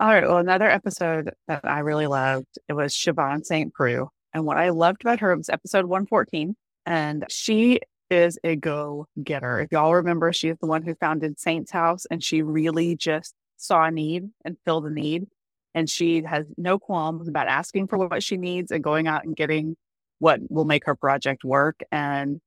All 0.00 0.08
right. 0.08 0.22
Well, 0.22 0.38
another 0.38 0.70
episode 0.70 1.32
that 1.48 1.64
I 1.64 1.80
really 1.80 2.06
loved, 2.06 2.46
it 2.68 2.72
was 2.72 2.94
Siobhan 2.94 3.44
St. 3.44 3.74
Preux. 3.74 4.08
And 4.32 4.46
what 4.46 4.56
I 4.56 4.68
loved 4.68 5.02
about 5.02 5.20
her 5.20 5.36
was 5.36 5.48
episode 5.48 5.86
114. 5.86 6.54
And 6.86 7.24
she 7.28 7.80
is 8.08 8.38
a 8.44 8.56
go 8.56 9.06
getter. 9.22 9.60
If 9.60 9.72
y'all 9.72 9.94
remember, 9.94 10.32
she 10.32 10.48
is 10.48 10.56
the 10.60 10.66
one 10.66 10.82
who 10.82 10.94
founded 10.94 11.38
Saints 11.38 11.70
House 11.70 12.06
and 12.10 12.22
she 12.22 12.42
really 12.42 12.96
just 12.96 13.34
saw 13.58 13.84
a 13.84 13.90
need 13.90 14.30
and 14.44 14.56
filled 14.64 14.86
a 14.86 14.90
need. 14.90 15.26
And 15.74 15.88
she 15.88 16.22
has 16.22 16.46
no 16.56 16.78
qualms 16.78 17.28
about 17.28 17.46
asking 17.46 17.88
for 17.88 17.98
what 17.98 18.22
she 18.22 18.36
needs 18.36 18.72
and 18.72 18.82
going 18.82 19.06
out 19.06 19.24
and 19.24 19.36
getting 19.36 19.76
what 20.18 20.40
will 20.50 20.64
make 20.64 20.86
her 20.86 20.96
project 20.96 21.44
work. 21.44 21.80
And 21.92 22.40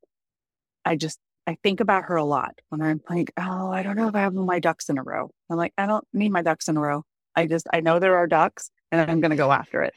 I 0.83 0.95
just, 0.95 1.19
I 1.47 1.57
think 1.63 1.79
about 1.79 2.05
her 2.05 2.15
a 2.15 2.23
lot 2.23 2.55
when 2.69 2.81
I'm 2.81 3.01
like, 3.09 3.31
oh, 3.37 3.71
I 3.71 3.83
don't 3.83 3.95
know 3.95 4.07
if 4.07 4.15
I 4.15 4.21
have 4.21 4.33
my 4.33 4.59
ducks 4.59 4.89
in 4.89 4.97
a 4.97 5.03
row. 5.03 5.31
I'm 5.49 5.57
like, 5.57 5.73
I 5.77 5.85
don't 5.85 6.05
need 6.13 6.31
my 6.31 6.41
ducks 6.41 6.67
in 6.67 6.77
a 6.77 6.81
row. 6.81 7.03
I 7.35 7.45
just, 7.45 7.67
I 7.71 7.79
know 7.79 7.99
there 7.99 8.17
are 8.17 8.27
ducks 8.27 8.69
and 8.91 9.09
I'm 9.09 9.21
going 9.21 9.31
to 9.31 9.37
go 9.37 9.51
after 9.51 9.83
it. 9.83 9.93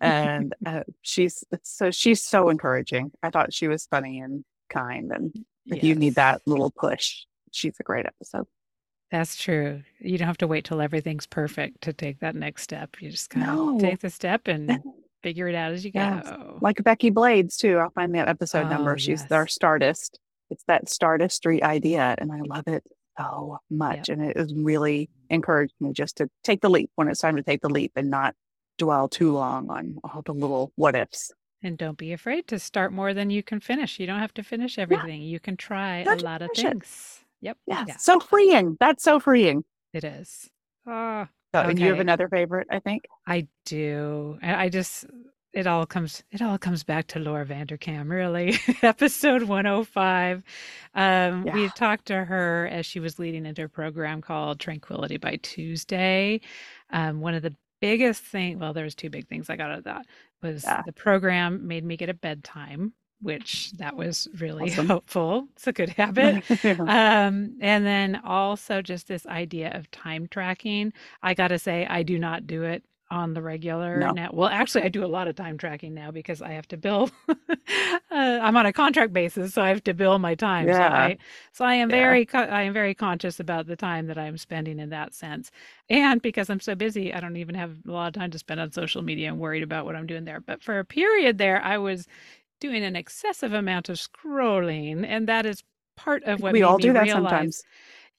and 0.00 0.54
uh, 0.66 0.84
she's, 1.02 1.44
so 1.62 1.90
she's 1.90 2.22
so 2.22 2.48
encouraging. 2.48 3.12
I 3.22 3.30
thought 3.30 3.52
she 3.52 3.68
was 3.68 3.86
funny 3.86 4.20
and 4.20 4.44
kind. 4.70 5.10
And 5.12 5.34
if 5.66 5.76
yes. 5.76 5.84
you 5.84 5.94
need 5.94 6.14
that 6.14 6.40
little 6.46 6.70
push, 6.70 7.24
she's 7.52 7.76
a 7.78 7.82
great 7.82 8.06
episode. 8.06 8.46
That's 9.10 9.36
true. 9.36 9.82
You 10.00 10.18
don't 10.18 10.26
have 10.28 10.38
to 10.38 10.46
wait 10.46 10.64
till 10.64 10.80
everything's 10.80 11.26
perfect 11.26 11.80
to 11.82 11.92
take 11.92 12.20
that 12.20 12.34
next 12.34 12.62
step. 12.62 12.96
You 13.00 13.10
just 13.10 13.30
kind 13.30 13.48
of 13.48 13.54
No. 13.56 13.78
take 13.80 14.00
the 14.00 14.10
step 14.10 14.48
and 14.48 14.82
figure 15.22 15.48
it 15.48 15.54
out 15.54 15.72
as 15.72 15.84
you 15.84 15.90
Yes. 15.94 16.24
go. 16.28 16.58
Like 16.60 16.82
Becky 16.84 17.10
Blades, 17.10 17.56
too. 17.56 17.78
I'll 17.78 17.90
find 17.90 18.14
that 18.14 18.28
episode 18.28 18.66
Oh, 18.66 18.70
number. 18.70 18.98
She's 18.98 19.22
our 19.32 19.42
yes. 19.44 19.54
Stardust. 19.54 20.20
It's 20.50 20.62
that 20.64 20.88
Stardust 20.88 21.36
Street 21.36 21.62
idea, 21.62 22.14
and 22.18 22.30
I 22.32 22.40
love 22.40 22.68
it 22.68 22.84
so 23.18 23.58
much. 23.70 24.08
And 24.08 24.22
it 24.22 24.36
has 24.36 24.52
really 24.54 25.08
encouraged 25.30 25.74
me 25.80 25.92
just 25.92 26.16
to 26.18 26.28
take 26.44 26.60
the 26.60 26.70
leap 26.70 26.90
when 26.94 27.08
it's 27.08 27.20
time 27.20 27.36
to 27.36 27.42
take 27.42 27.60
the 27.62 27.68
leap 27.68 27.92
and 27.96 28.10
not 28.10 28.34
dwell 28.78 29.08
too 29.08 29.32
long 29.32 29.70
on 29.70 29.98
all 30.04 30.22
the 30.22 30.32
little 30.32 30.72
what 30.76 30.94
ifs. 30.94 31.32
And 31.62 31.76
don't 31.76 31.98
be 31.98 32.12
afraid 32.12 32.46
to 32.48 32.58
start 32.58 32.92
more 32.92 33.12
than 33.12 33.30
you 33.30 33.42
can 33.42 33.58
finish. 33.58 33.98
You 33.98 34.06
don't 34.06 34.20
have 34.20 34.34
to 34.34 34.42
finish 34.44 34.78
everything. 34.78 35.22
You 35.22 35.40
can 35.40 35.56
try 35.56 36.02
a 36.02 36.14
lot 36.16 36.40
of 36.42 36.50
things. 36.54 37.17
it. 37.17 37.17
Yep. 37.40 37.56
Yeah. 37.66 37.84
Yeah. 37.88 37.96
So 37.96 38.20
freeing. 38.20 38.76
That's 38.80 39.02
so 39.04 39.20
freeing. 39.20 39.64
It 39.92 40.04
is. 40.04 40.50
Ah. 40.86 41.28
So, 41.54 41.60
and 41.62 41.78
you 41.78 41.88
have 41.88 42.00
another 42.00 42.28
favorite, 42.28 42.66
I 42.70 42.78
think. 42.78 43.04
I 43.26 43.46
do. 43.64 44.38
I 44.42 44.64
I 44.64 44.68
just 44.68 45.06
it 45.54 45.66
all 45.66 45.86
comes 45.86 46.22
it 46.30 46.42
all 46.42 46.58
comes 46.58 46.84
back 46.84 47.06
to 47.08 47.18
Laura 47.18 47.46
Vanderkam, 47.46 48.10
really. 48.10 48.58
Episode 48.82 49.44
105. 49.44 50.42
Um, 50.94 51.44
we 51.44 51.50
Yeah. 51.50 51.56
had 51.68 51.74
talked 51.74 52.06
to 52.06 52.24
her 52.24 52.68
as 52.70 52.84
she 52.84 53.00
was 53.00 53.18
leading 53.18 53.46
into 53.46 53.64
a 53.64 53.68
program 53.68 54.20
called 54.20 54.60
Tranquility 54.60 55.16
by 55.16 55.36
Tuesday. 55.42 56.40
Um, 56.90 57.20
one 57.20 57.34
of 57.34 57.42
the 57.42 57.54
biggest 57.80 58.22
thing, 58.24 58.58
well, 58.58 58.74
there's 58.74 58.94
two 58.94 59.08
big 59.08 59.26
things 59.28 59.48
I 59.48 59.56
got 59.56 59.70
out 59.70 59.78
of 59.78 59.84
that 59.84 60.06
was 60.42 60.64
Yeah. 60.64 60.82
the 60.84 60.92
program 60.92 61.66
made 61.66 61.84
me 61.84 61.96
get 61.96 62.10
a 62.10 62.14
bedtime, 62.14 62.92
which 63.20 63.72
that 63.72 63.96
was 63.96 64.28
really 64.38 64.70
Awesome. 64.70 64.88
helpful. 64.88 65.48
It's 65.56 65.66
a 65.66 65.72
good 65.72 65.90
habit. 65.90 66.40
Um, 66.86 67.56
and 67.60 67.84
then 67.86 68.16
also 68.24 68.82
just 68.82 69.08
this 69.08 69.26
idea 69.26 69.70
of 69.76 69.90
time 69.90 70.26
tracking. 70.28 70.92
I 71.22 71.34
gotta 71.34 71.58
say, 71.58 71.86
I 71.86 72.02
do 72.02 72.18
not 72.18 72.46
do 72.46 72.64
it 72.64 72.84
on 73.10 73.32
the 73.32 73.40
regular 73.40 74.04
No. 74.04 74.12
now. 74.12 74.30
Well, 74.32 74.48
actually, 74.50 74.82
I 74.84 74.88
do 74.88 75.04
a 75.04 75.06
lot 75.06 75.28
of 75.28 75.34
time 75.36 75.56
tracking 75.56 75.94
now 75.94 76.10
because 76.10 76.42
I 76.42 76.50
have 76.50 76.68
to 76.68 76.76
bill. 76.76 77.10
uh, 77.28 77.34
I'm 78.10 78.56
on 78.56 78.66
a 78.66 78.72
contract 78.72 79.12
basis, 79.14 79.54
so 79.54 79.62
I 79.62 79.68
have 79.70 79.82
to 79.84 79.94
bill 79.94 80.18
my 80.18 80.34
time. 80.34 80.72
So 80.72 80.84
Yeah. 80.84 80.88
I, 80.88 81.16
so 81.52 81.64
I 81.64 81.74
am 81.74 81.88
Yeah. 81.88 81.90
very, 81.90 82.26
co- 82.26 82.38
I 82.40 82.62
am 82.62 82.74
very 82.74 82.94
conscious 82.94 83.40
about 83.40 83.66
the 83.66 83.76
time 83.76 84.08
that 84.08 84.18
I'm 84.18 84.36
spending 84.36 84.78
in 84.78 84.90
that 84.90 85.14
sense. 85.14 85.50
And 85.88 86.20
because 86.20 86.50
I'm 86.50 86.60
so 86.60 86.74
busy, 86.74 87.14
I 87.14 87.20
don't 87.20 87.36
even 87.36 87.54
have 87.54 87.76
a 87.86 87.90
lot 87.90 88.08
of 88.08 88.12
time 88.14 88.30
to 88.32 88.38
spend 88.38 88.60
on 88.60 88.72
social 88.72 89.02
media 89.02 89.28
and 89.28 89.38
worried 89.38 89.62
about 89.62 89.86
what 89.86 89.96
I'm 89.96 90.06
doing 90.06 90.24
there. 90.24 90.40
But 90.40 90.62
for 90.62 90.78
a 90.78 90.84
period 90.84 91.38
there, 91.38 91.62
I 91.62 91.78
was 91.78 92.06
doing 92.60 92.84
an 92.84 92.96
excessive 92.96 93.52
amount 93.52 93.88
of 93.88 93.96
scrolling, 93.96 95.04
and 95.06 95.28
that 95.28 95.46
is 95.46 95.62
part 95.96 96.22
of 96.24 96.40
what 96.40 96.52
we 96.52 96.62
all 96.62 96.78
do 96.78 96.92
that 96.92 97.02
realize 97.04 97.30
sometimes. 97.30 97.62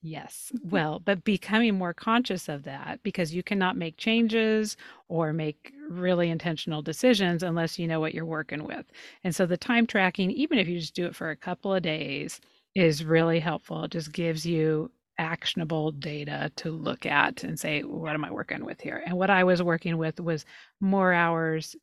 Yes. 0.02 0.52
Well, 0.64 1.00
but 1.00 1.24
becoming 1.24 1.78
more 1.78 1.94
conscious 1.94 2.48
of 2.48 2.64
that 2.64 3.02
because 3.04 3.34
you 3.34 3.44
cannot 3.44 3.76
make 3.76 3.98
changes 3.98 4.78
or 5.08 5.34
make 5.34 5.74
really 5.90 6.30
intentional 6.30 6.82
decisions 6.82 7.44
unless 7.44 7.78
you 7.80 7.88
know 7.88 8.00
what 8.00 8.14
you're 8.14 8.26
working 8.26 8.64
with. 8.64 8.86
And 9.24 9.36
so 9.36 9.46
the 9.46 9.58
time 9.58 9.88
tracking, 9.88 10.32
even 10.32 10.58
if 10.58 10.68
you 10.68 10.80
just 10.80 10.96
do 10.96 11.06
it 11.06 11.16
for 11.16 11.32
a 11.32 11.36
couple 11.36 11.74
of 11.74 11.82
days, 11.82 12.40
is 12.76 13.04
really 13.04 13.40
helpful. 13.40 13.84
It 13.84 13.92
just 13.92 14.12
gives 14.14 14.46
you 14.46 14.92
actionable 15.18 15.92
data 15.92 16.52
to 16.56 16.72
look 16.72 17.06
at 17.06 17.44
and 17.44 17.60
say, 17.60 17.82
what 17.82 18.14
am 18.14 18.24
I 18.24 18.32
working 18.32 18.64
with 18.64 18.80
here? 18.80 19.04
And 19.06 19.18
what 19.18 19.30
I 19.30 19.44
was 19.44 19.62
working 19.62 19.98
with 19.98 20.20
was 20.20 20.46
more 20.80 21.12
hours, 21.14 21.76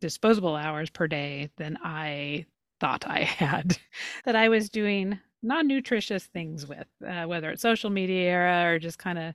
disposable 0.00 0.56
hours 0.56 0.90
per 0.90 1.06
day 1.06 1.50
than 1.56 1.78
I 1.82 2.46
thought 2.80 3.06
I 3.06 3.20
had, 3.22 3.78
that 4.24 4.36
I 4.36 4.48
was 4.48 4.68
doing 4.68 5.18
non-nutritious 5.42 6.26
things 6.26 6.66
with, 6.66 6.86
uh, 7.06 7.24
whether 7.24 7.50
it's 7.50 7.62
social 7.62 7.90
media 7.90 8.66
or 8.66 8.78
just 8.78 8.98
kind 8.98 9.18
of 9.18 9.34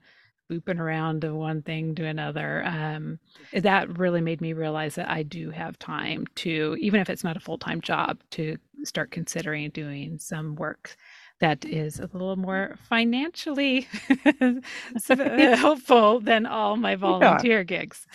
booping 0.52 0.80
around 0.80 1.22
to 1.22 1.34
one 1.34 1.62
thing 1.62 1.96
to 1.96 2.06
another. 2.06 2.64
Um, 2.66 3.20
that 3.54 3.98
really 3.98 4.22
made 4.22 4.42
me 4.42 4.54
realize 4.54 4.96
that 4.96 5.10
I 5.10 5.24
do 5.24 5.50
have 5.52 5.80
time 5.80 6.26
to, 6.36 6.78
even 6.80 7.00
if 7.00 7.10
it's 7.10 7.24
not 7.24 7.38
a 7.38 7.42
full-time 7.42 7.82
job, 7.82 8.20
to 8.32 8.58
start 8.84 9.12
considering 9.12 9.70
doing 9.70 10.20
some 10.20 10.56
work 10.56 10.98
that 11.40 11.66
is 11.66 12.00
a 12.00 12.10
little 12.14 12.36
more 12.36 12.78
financially 12.88 13.88
uh, 14.26 15.56
helpful 15.56 16.20
than 16.20 16.46
all 16.46 16.78
my 16.78 16.96
volunteer 16.96 17.64
gigs. 17.64 18.08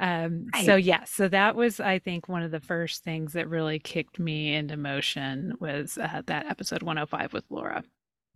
Um, 0.00 0.46
so 0.64 0.74
yeah, 0.74 1.04
so 1.04 1.28
that 1.28 1.54
was, 1.54 1.78
I 1.78 1.98
think, 2.00 2.28
one 2.28 2.42
of 2.42 2.50
the 2.50 2.60
first 2.60 3.04
things 3.04 3.34
that 3.34 3.48
really 3.48 3.78
kicked 3.78 4.18
me 4.18 4.54
into 4.54 4.76
motion 4.76 5.54
was 5.60 5.98
uh, 5.98 6.22
that 6.26 6.46
episode 6.46 6.82
105 6.82 7.32
with 7.32 7.44
Laura. 7.48 7.84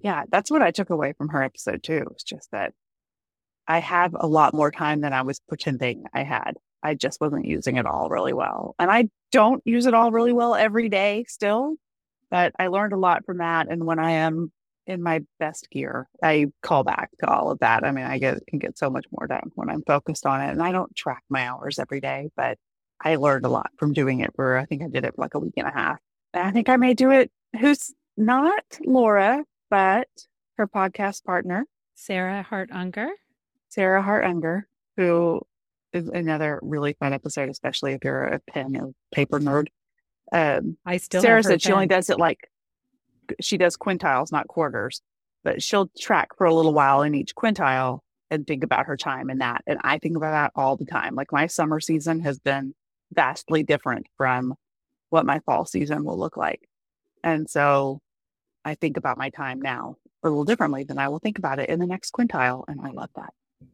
Yeah, 0.01 0.25
that's 0.31 0.51
what 0.51 0.63
I 0.63 0.71
took 0.71 0.91
away 0.91 1.15
from 1.19 1.31
her 1.31 1.43
episode 1.43 1.83
too. 1.83 2.07
It's 2.13 2.23
just 2.23 2.51
that 2.53 2.75
I 3.67 3.81
have 3.81 4.15
a 4.19 4.27
lot 4.27 4.55
more 4.55 4.71
time 4.71 5.01
than 5.01 5.13
I 5.13 5.23
was 5.23 5.41
pretending 5.49 6.05
I 6.15 6.23
had. 6.23 6.55
I 6.83 6.95
just 6.95 7.21
wasn't 7.21 7.45
using 7.45 7.77
it 7.77 7.87
all 7.87 8.09
really 8.09 8.33
well. 8.33 8.77
And 8.79 8.91
I 8.91 9.09
don't 9.33 9.63
use 9.65 9.87
it 9.87 9.95
all 9.95 10.13
really 10.13 10.33
well 10.33 10.55
every 10.55 10.89
day 10.89 11.25
still, 11.29 11.75
but 12.31 12.53
I 12.59 12.69
learned 12.69 12.93
a 12.93 12.99
lot 12.99 13.25
from 13.27 13.39
that. 13.39 13.67
And 13.69 13.85
when 13.85 13.99
I 13.99 14.13
am 14.13 14.53
in 14.89 15.03
my 15.03 15.21
best 15.39 15.69
gear, 15.71 16.09
I 16.23 16.47
call 16.63 16.83
back 16.83 17.11
to 17.21 17.29
all 17.29 17.51
of 17.51 17.59
that. 17.61 17.85
I 17.85 17.93
mean, 17.93 18.07
I 18.07 18.19
get 18.19 18.45
can 18.49 18.59
get 18.59 18.79
so 18.79 18.89
much 18.91 19.05
more 19.13 19.27
done 19.27 19.51
when 19.55 19.69
I'm 19.69 19.83
focused 19.83 20.27
on 20.27 20.41
it. 20.41 20.51
And 20.51 20.63
I 20.63 20.73
don't 20.73 20.97
track 20.97 21.23
my 21.29 21.47
hours 21.47 21.79
every 21.79 22.01
day, 22.01 22.31
but 22.37 22.59
I 23.01 23.17
learned 23.17 23.45
a 23.45 23.51
lot 23.51 23.71
from 23.79 23.93
doing 23.93 24.21
it 24.21 24.31
for 24.35 24.57
I 24.57 24.65
think 24.65 24.83
I 24.83 24.89
did 24.89 25.05
it 25.05 25.15
for 25.15 25.23
like 25.23 25.35
a 25.35 25.39
week 25.39 25.55
and 25.59 25.69
a 25.69 25.71
half. 25.71 25.99
And 26.33 26.43
I 26.43 26.51
think 26.51 26.69
I 26.69 26.77
may 26.77 26.95
do 26.95 27.11
it 27.11 27.31
who's 27.61 27.95
not 28.17 28.65
Laura, 28.85 29.45
but 29.71 30.09
her 30.57 30.67
podcast 30.67 31.23
partner, 31.23 31.67
Sarah 31.95 32.43
Hart 32.43 32.71
Unger. 32.73 33.09
Sarah 33.69 34.03
Hart 34.03 34.25
Unger, 34.25 34.67
who 34.97 35.43
is 35.93 36.09
another 36.09 36.59
really 36.63 36.95
fun 36.95 37.13
episode, 37.13 37.51
especially 37.51 37.93
if 37.93 38.03
you're 38.03 38.25
a 38.25 38.41
pen 38.51 38.75
and 38.75 38.95
paper 39.13 39.39
nerd. 39.39 39.67
Um, 40.33 40.79
I 40.85 40.97
still 40.97 41.21
Sarah 41.21 41.43
said 41.43 41.63
she 41.63 41.73
only 41.73 41.87
does 41.87 42.09
it 42.11 42.19
like 42.19 42.51
she 43.41 43.57
does 43.59 43.77
quintiles, 43.77 44.33
not 44.33 44.49
quarters, 44.49 45.03
but 45.45 45.63
she'll 45.63 45.91
track 45.99 46.37
for 46.37 46.47
a 46.47 46.55
little 46.55 46.75
while 46.75 47.03
in 47.03 47.15
each 47.15 47.35
quintile 47.35 48.01
and 48.31 48.47
think 48.47 48.63
about 48.65 48.87
her 48.87 48.97
time 48.97 49.31
in 49.31 49.39
that. 49.39 49.63
And 49.67 49.79
I 49.83 49.99
think 49.99 50.17
about 50.17 50.33
that 50.33 50.53
all 50.55 50.77
the 50.77 50.85
time. 50.85 51.15
Like 51.15 51.33
my 51.33 51.47
summer 51.47 51.81
season 51.81 52.21
has 52.21 52.39
been 52.39 52.75
vastly 53.13 53.63
different 53.63 54.07
from 54.17 54.55
what 55.11 55.25
my 55.25 55.41
fall 55.41 55.65
season 55.65 56.05
will 56.05 56.19
look 56.19 56.37
like. 56.37 56.69
And 57.25 57.49
so 57.49 58.01
I 58.65 58.75
think 58.75 58.97
about 58.97 59.17
my 59.17 59.31
time 59.31 59.61
now 59.63 59.97
a 60.23 60.29
little 60.29 60.45
differently 60.45 60.85
than 60.85 60.99
I 60.99 61.09
will 61.09 61.21
think 61.21 61.39
about 61.39 61.59
it 61.59 61.71
in 61.71 61.79
the 61.79 61.87
next 61.87 62.13
quintile. 62.13 62.65
And 62.69 62.81
I 62.83 62.91
love 62.91 63.11
that. 63.17 63.33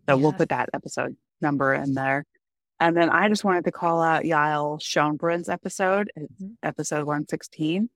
So 0.09 0.17
we'll 0.17 0.33
put 0.33 0.51
that 0.51 0.69
episode 0.73 1.17
number 1.41 1.75
in 1.75 1.95
there. 1.95 2.25
And 2.81 2.97
then 2.97 3.09
I 3.11 3.29
just 3.29 3.45
wanted 3.45 3.65
to 3.65 3.73
call 3.73 4.03
out 4.03 4.25
Yael 4.25 4.81
Schonbrun's 4.81 5.49
episode. 5.49 6.11
It's 6.17 6.33
Mhm. 6.41 6.57
episode 6.63 7.07
116. 7.07 7.89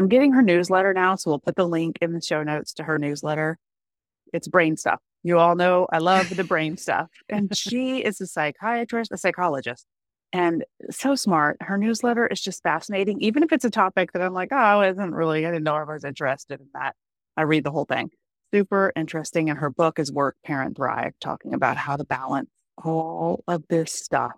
I'm 0.00 0.08
getting 0.08 0.32
her 0.32 0.40
newsletter 0.40 0.94
now, 0.94 1.14
so 1.14 1.28
we'll 1.28 1.40
put 1.40 1.56
the 1.56 1.68
link 1.68 1.98
in 2.00 2.14
the 2.14 2.22
show 2.22 2.42
notes 2.42 2.72
to 2.72 2.84
her 2.84 2.98
newsletter. 2.98 3.58
It's 4.32 4.48
brain 4.48 4.78
stuff. 4.78 4.98
You 5.22 5.38
all 5.38 5.56
know 5.56 5.88
I 5.92 5.98
love 5.98 6.34
the 6.34 6.42
brain 6.42 6.76
stuff. 6.78 7.10
And 7.28 7.54
she 7.54 7.98
is 7.98 8.18
a 8.18 8.26
psychiatrist, 8.26 9.12
a 9.12 9.18
psychologist, 9.18 9.84
and 10.32 10.64
so 10.90 11.16
smart. 11.16 11.58
Her 11.60 11.76
newsletter 11.76 12.26
is 12.26 12.40
just 12.40 12.62
fascinating, 12.62 13.20
even 13.20 13.42
if 13.42 13.52
it's 13.52 13.66
a 13.66 13.70
topic 13.70 14.12
that 14.12 14.22
I'm 14.22 14.32
like, 14.32 14.48
oh, 14.52 14.56
I 14.56 14.88
wasn't 14.88 15.12
really, 15.12 15.44
I 15.44 15.50
didn't 15.50 15.64
know 15.64 15.74
I 15.74 15.84
was 15.84 16.04
interested 16.04 16.60
in 16.60 16.68
that. 16.72 16.96
I 17.36 17.42
read 17.42 17.64
the 17.64 17.70
whole 17.70 17.84
thing. 17.84 18.08
Super 18.54 18.94
interesting. 18.96 19.50
And 19.50 19.58
her 19.58 19.68
book 19.68 19.98
is 19.98 20.10
Work, 20.10 20.36
Parent, 20.46 20.78
Thrive, 20.78 21.12
talking 21.20 21.52
about 21.52 21.76
how 21.76 21.96
to 21.96 22.04
balance 22.04 22.48
all 22.82 23.44
of 23.46 23.64
this 23.68 23.92
stuff 23.92 24.32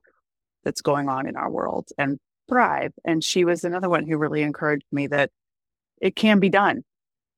that's 0.64 0.80
going 0.80 1.08
on 1.08 1.28
in 1.28 1.36
our 1.36 1.48
world 1.48 1.86
and 1.96 2.18
thrive. 2.48 2.90
And 3.04 3.22
she 3.22 3.44
was 3.44 3.62
another 3.62 3.88
one 3.88 4.08
who 4.08 4.18
really 4.18 4.42
encouraged 4.42 4.86
me 4.90 5.06
that 5.06 5.30
it 6.02 6.16
can 6.16 6.38
be 6.40 6.50
done. 6.50 6.84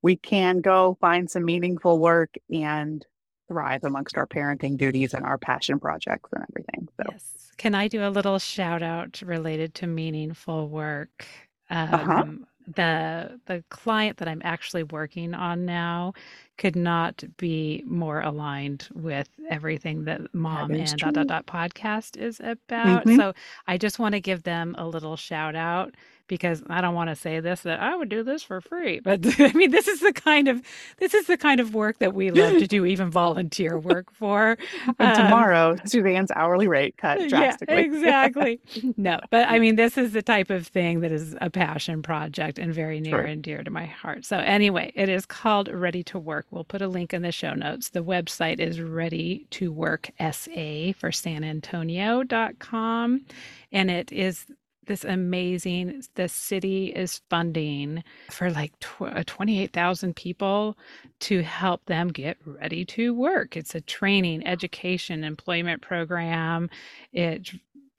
We 0.01 0.17
can 0.17 0.59
go 0.59 0.97
find 0.99 1.29
some 1.31 1.45
meaningful 1.45 1.99
work 1.99 2.35
and 2.51 3.05
thrive 3.47 3.83
amongst 3.83 4.17
our 4.17 4.27
parenting 4.27 4.75
duties 4.77 5.13
and 5.13 5.23
our 5.23 5.37
passion 5.37 5.79
projects 5.79 6.31
and 6.33 6.43
everything. 6.49 6.89
So, 6.97 7.03
Yes. 7.11 7.51
Can 7.57 7.73
I 7.73 7.87
do 7.87 8.05
a 8.05 8.09
little 8.09 8.37
shout 8.39 8.83
out 8.83 9.21
related 9.25 9.73
to 9.75 9.87
meaningful 9.87 10.67
work? 10.67 11.25
Uh-huh. 11.69 12.11
Um, 12.11 12.47
the 12.67 13.39
the 13.45 13.63
client 13.69 14.17
that 14.17 14.27
I'm 14.27 14.41
actually 14.43 14.83
working 14.83 15.35
on 15.35 15.65
now 15.65 16.13
could 16.57 16.75
not 16.75 17.23
be 17.37 17.83
more 17.85 18.21
aligned 18.21 18.87
with 18.93 19.29
everything 19.49 20.05
that 20.05 20.33
mom 20.33 20.71
is 20.73 20.91
and 20.91 20.99
dot 20.99 21.13
dot 21.13 21.27
dot 21.27 21.45
podcast 21.45 22.17
is 22.17 22.39
about. 22.39 23.05
Mhm. 23.05 23.17
So 23.17 23.33
I 23.67 23.77
just 23.77 23.99
want 23.99 24.13
to 24.13 24.19
give 24.19 24.43
them 24.43 24.73
a 24.79 24.87
little 24.87 25.15
shout 25.15 25.55
out 25.55 25.93
because 26.27 26.63
I 26.69 26.81
don't 26.81 26.95
want 26.95 27.09
to 27.09 27.15
say 27.15 27.39
this 27.39 27.61
that 27.61 27.79
I 27.79 27.95
would 27.95 28.09
do 28.09 28.23
this 28.23 28.43
for 28.43 28.61
free. 28.61 28.99
But 28.99 29.25
I 29.39 29.51
mean, 29.53 29.71
this 29.71 29.87
is 29.87 29.99
the 29.99 30.13
kind 30.13 30.47
of 30.47 30.61
this 30.97 31.13
is 31.13 31.27
the 31.27 31.37
kind 31.37 31.59
of 31.59 31.73
work 31.73 31.99
that 31.99 32.13
we 32.13 32.31
love 32.31 32.57
to 32.59 32.67
do, 32.75 32.85
even 32.85 33.09
volunteer 33.09 33.77
work 33.77 34.11
for. 34.11 34.57
And 34.99 35.19
um, 35.19 35.25
tomorrow, 35.25 35.75
Suzanne's 35.85 36.31
hourly 36.35 36.67
rate 36.67 36.97
cut 36.97 37.17
drastically. 37.29 37.75
Yeah, 37.75 37.81
exactly. 37.81 38.59
no, 38.97 39.19
but 39.29 39.47
I 39.49 39.59
mean, 39.59 39.75
this 39.75 39.97
is 39.97 40.13
the 40.13 40.21
type 40.21 40.49
of 40.49 40.67
thing 40.67 41.01
that 41.01 41.11
is 41.11 41.35
a 41.41 41.49
passion 41.49 42.01
project 42.01 42.59
and 42.59 42.73
very 42.73 42.99
near 42.99 43.11
sure. 43.11 43.21
and 43.21 43.41
dear 43.41 43.63
to 43.63 43.71
my 43.71 43.85
heart. 43.85 44.25
So 44.25 44.37
anyway, 44.37 44.91
it 44.95 45.09
is 45.09 45.25
called 45.25 45.67
Ready 45.69 46.03
to 46.03 46.19
Work. 46.19 46.47
We'll 46.51 46.63
put 46.63 46.81
a 46.81 46.87
link 46.87 47.13
in 47.13 47.21
the 47.21 47.31
show 47.31 47.53
notes. 47.53 47.89
The 47.89 48.03
website 48.03 48.59
is 48.59 48.79
Ready 48.79 49.45
to 49.51 49.71
Work 49.71 50.09
SA 50.19 50.93
for 50.97 51.11
San 51.11 51.43
Antonio.com. 51.43 53.25
And 53.71 53.91
it 53.91 54.11
is 54.11 54.45
this 54.85 55.03
amazing 55.03 56.03
the 56.15 56.27
city 56.27 56.87
is 56.87 57.21
funding 57.29 58.03
for 58.29 58.51
like 58.51 58.77
tw- 58.79 59.03
uh, 59.03 59.23
28,000 59.25 60.15
people 60.15 60.77
to 61.21 61.41
help 61.43 61.85
them 61.85 62.09
get 62.09 62.37
ready 62.45 62.85
to 62.85 63.13
work. 63.13 63.55
It's 63.57 63.75
a 63.75 63.81
training, 63.81 64.45
education, 64.45 65.23
employment 65.23 65.81
program. 65.81 66.69
It 67.13 67.49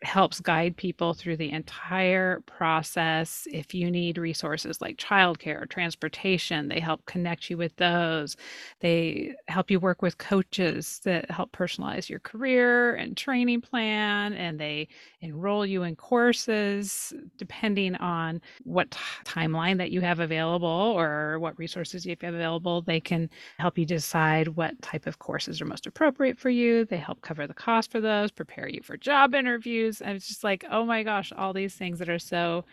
helps 0.07 0.41
guide 0.41 0.77
people 0.77 1.13
through 1.13 1.37
the 1.37 1.51
entire 1.51 2.41
process. 2.47 3.47
If 3.53 3.75
you 3.75 3.91
need 3.91 4.19
resources 4.19 4.81
like 4.81 4.97
childcare 4.97 5.61
or 5.63 5.67
transportation, 5.67 6.69
they 6.69 6.81
help 6.81 7.05
connect 7.07 7.51
you 7.51 7.57
with 7.57 7.75
those. 7.77 8.37
They 8.81 9.35
help 9.49 9.71
you 9.71 9.81
work 9.81 10.03
with 10.03 10.19
coaches 10.19 11.01
that 11.05 11.31
help 11.31 11.53
personalize 11.53 12.09
your 12.09 12.21
career 12.21 12.95
and 12.95 13.17
training 13.17 13.63
plan, 13.63 14.33
and 14.35 14.59
they 14.59 14.89
enroll 15.21 15.67
you 15.67 15.83
in 15.83 15.97
courses 15.97 17.13
depending 17.37 17.97
on 17.97 18.41
what 18.63 18.91
t- 18.93 18.99
timeline 19.25 19.77
that 19.79 19.91
you 19.91 20.01
have 20.01 20.21
available 20.21 20.69
or 20.69 21.39
what 21.41 21.59
resources 21.59 22.07
you 22.07 22.17
have 22.21 22.35
available. 22.35 22.81
They 22.83 23.01
can 23.01 23.29
help 23.59 23.77
you 23.77 23.85
decide 23.85 24.49
what 24.49 24.81
type 24.83 25.07
of 25.07 25.19
courses 25.19 25.61
are 25.61 25.67
most 25.67 25.87
appropriate 25.87 26.39
for 26.39 26.51
you. 26.51 26.85
They 26.85 26.97
help 26.97 27.21
cover 27.23 27.47
the 27.47 27.55
cost 27.55 27.91
for 27.91 28.01
those, 28.01 28.31
prepare 28.31 28.69
you 28.69 28.83
for 28.83 28.97
job 28.97 29.35
interviews 29.35 29.96
and 30.01 30.17
it's 30.17 30.29
just 30.29 30.45
like, 30.45 30.65
oh 30.71 30.85
my 30.85 31.03
gosh, 31.03 31.33
all 31.37 31.53
these 31.53 31.75
things 31.75 31.99
that 31.99 32.09
are 32.09 32.19
so 32.19 32.65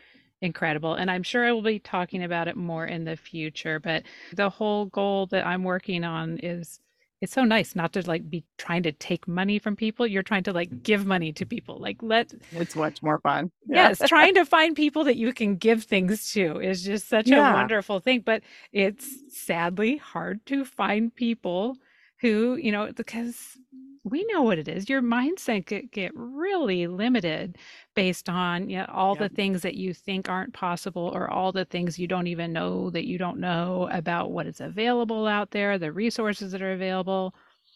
incredible. 0.42 0.94
And 0.94 1.10
I'm 1.10 1.24
sure 1.24 1.46
I 1.46 1.52
will 1.52 1.62
be 1.62 1.80
talking 1.80 2.24
about 2.24 2.48
it 2.48 2.56
more 2.56 2.86
in 2.86 3.06
the 3.06 3.16
future. 3.16 3.80
But 3.80 4.04
the 4.34 4.50
whole 4.50 4.86
goal 4.86 5.26
that 5.28 5.48
I'm 5.48 5.64
working 5.64 6.04
on 6.04 6.38
is 6.40 6.80
it's 7.22 7.32
so 7.32 7.46
nice 7.46 7.74
not 7.74 7.94
to 7.94 8.02
like 8.06 8.30
be 8.30 8.44
trying 8.58 8.84
to 8.84 8.92
take 8.92 9.30
money 9.30 9.58
from 9.58 9.78
people. 9.78 10.06
You're 10.06 10.24
trying 10.24 10.44
to 10.44 10.52
like 10.52 10.70
mm. 10.70 10.84
give 10.84 11.06
money 11.06 11.32
to 11.32 11.46
people. 11.46 11.80
Like 11.80 12.04
let 12.04 12.34
it's 12.52 12.76
much 12.76 13.02
more 13.02 13.20
fun. 13.20 13.50
Yeah. 13.66 13.88
Yes, 13.90 14.02
trying 14.10 14.34
to 14.34 14.44
find 14.44 14.76
people 14.76 15.06
that 15.06 15.16
you 15.16 15.32
can 15.32 15.56
give 15.56 15.86
things 15.86 16.34
to 16.34 16.60
is 16.60 16.84
just 16.84 17.08
such 17.08 17.28
yeah. 17.30 17.52
a 17.52 17.54
wonderful 17.54 18.02
thing. 18.02 18.24
But 18.26 18.44
it's 18.74 19.08
sadly 19.30 19.96
hard 19.96 20.46
to 20.48 20.66
find 20.66 21.16
people 21.16 21.78
who, 22.20 22.58
you 22.62 22.74
know, 22.74 22.92
because 22.92 23.58
we 24.04 24.26
know 24.26 24.42
what 24.42 24.58
it 24.58 24.68
is. 24.68 24.90
Your 24.90 25.02
mindset 25.02 25.66
could 25.66 25.92
get 25.92 26.12
really 26.16 26.88
limited 26.88 27.58
based 27.96 28.28
on 28.28 28.70
you 28.70 28.80
know, 28.80 28.86
all 28.92 29.16
the 29.16 29.30
things 29.30 29.62
that 29.62 29.76
you 29.76 29.94
think 29.94 30.28
aren't 30.28 30.54
possible 30.54 31.12
or 31.14 31.30
all 31.30 31.52
the 31.54 31.66
things 31.66 31.98
you 31.98 32.08
don't 32.08 32.28
even 32.28 32.52
know 32.52 32.90
that 32.90 33.08
you 33.08 33.18
don't 33.18 33.40
know 33.40 33.88
about 33.92 34.32
what 34.32 34.46
is 34.46 34.60
available 34.60 35.26
out 35.26 35.52
there, 35.52 35.78
the 35.78 35.92
resources 35.92 36.52
that 36.52 36.62
are 36.62 36.74
available. 36.74 37.34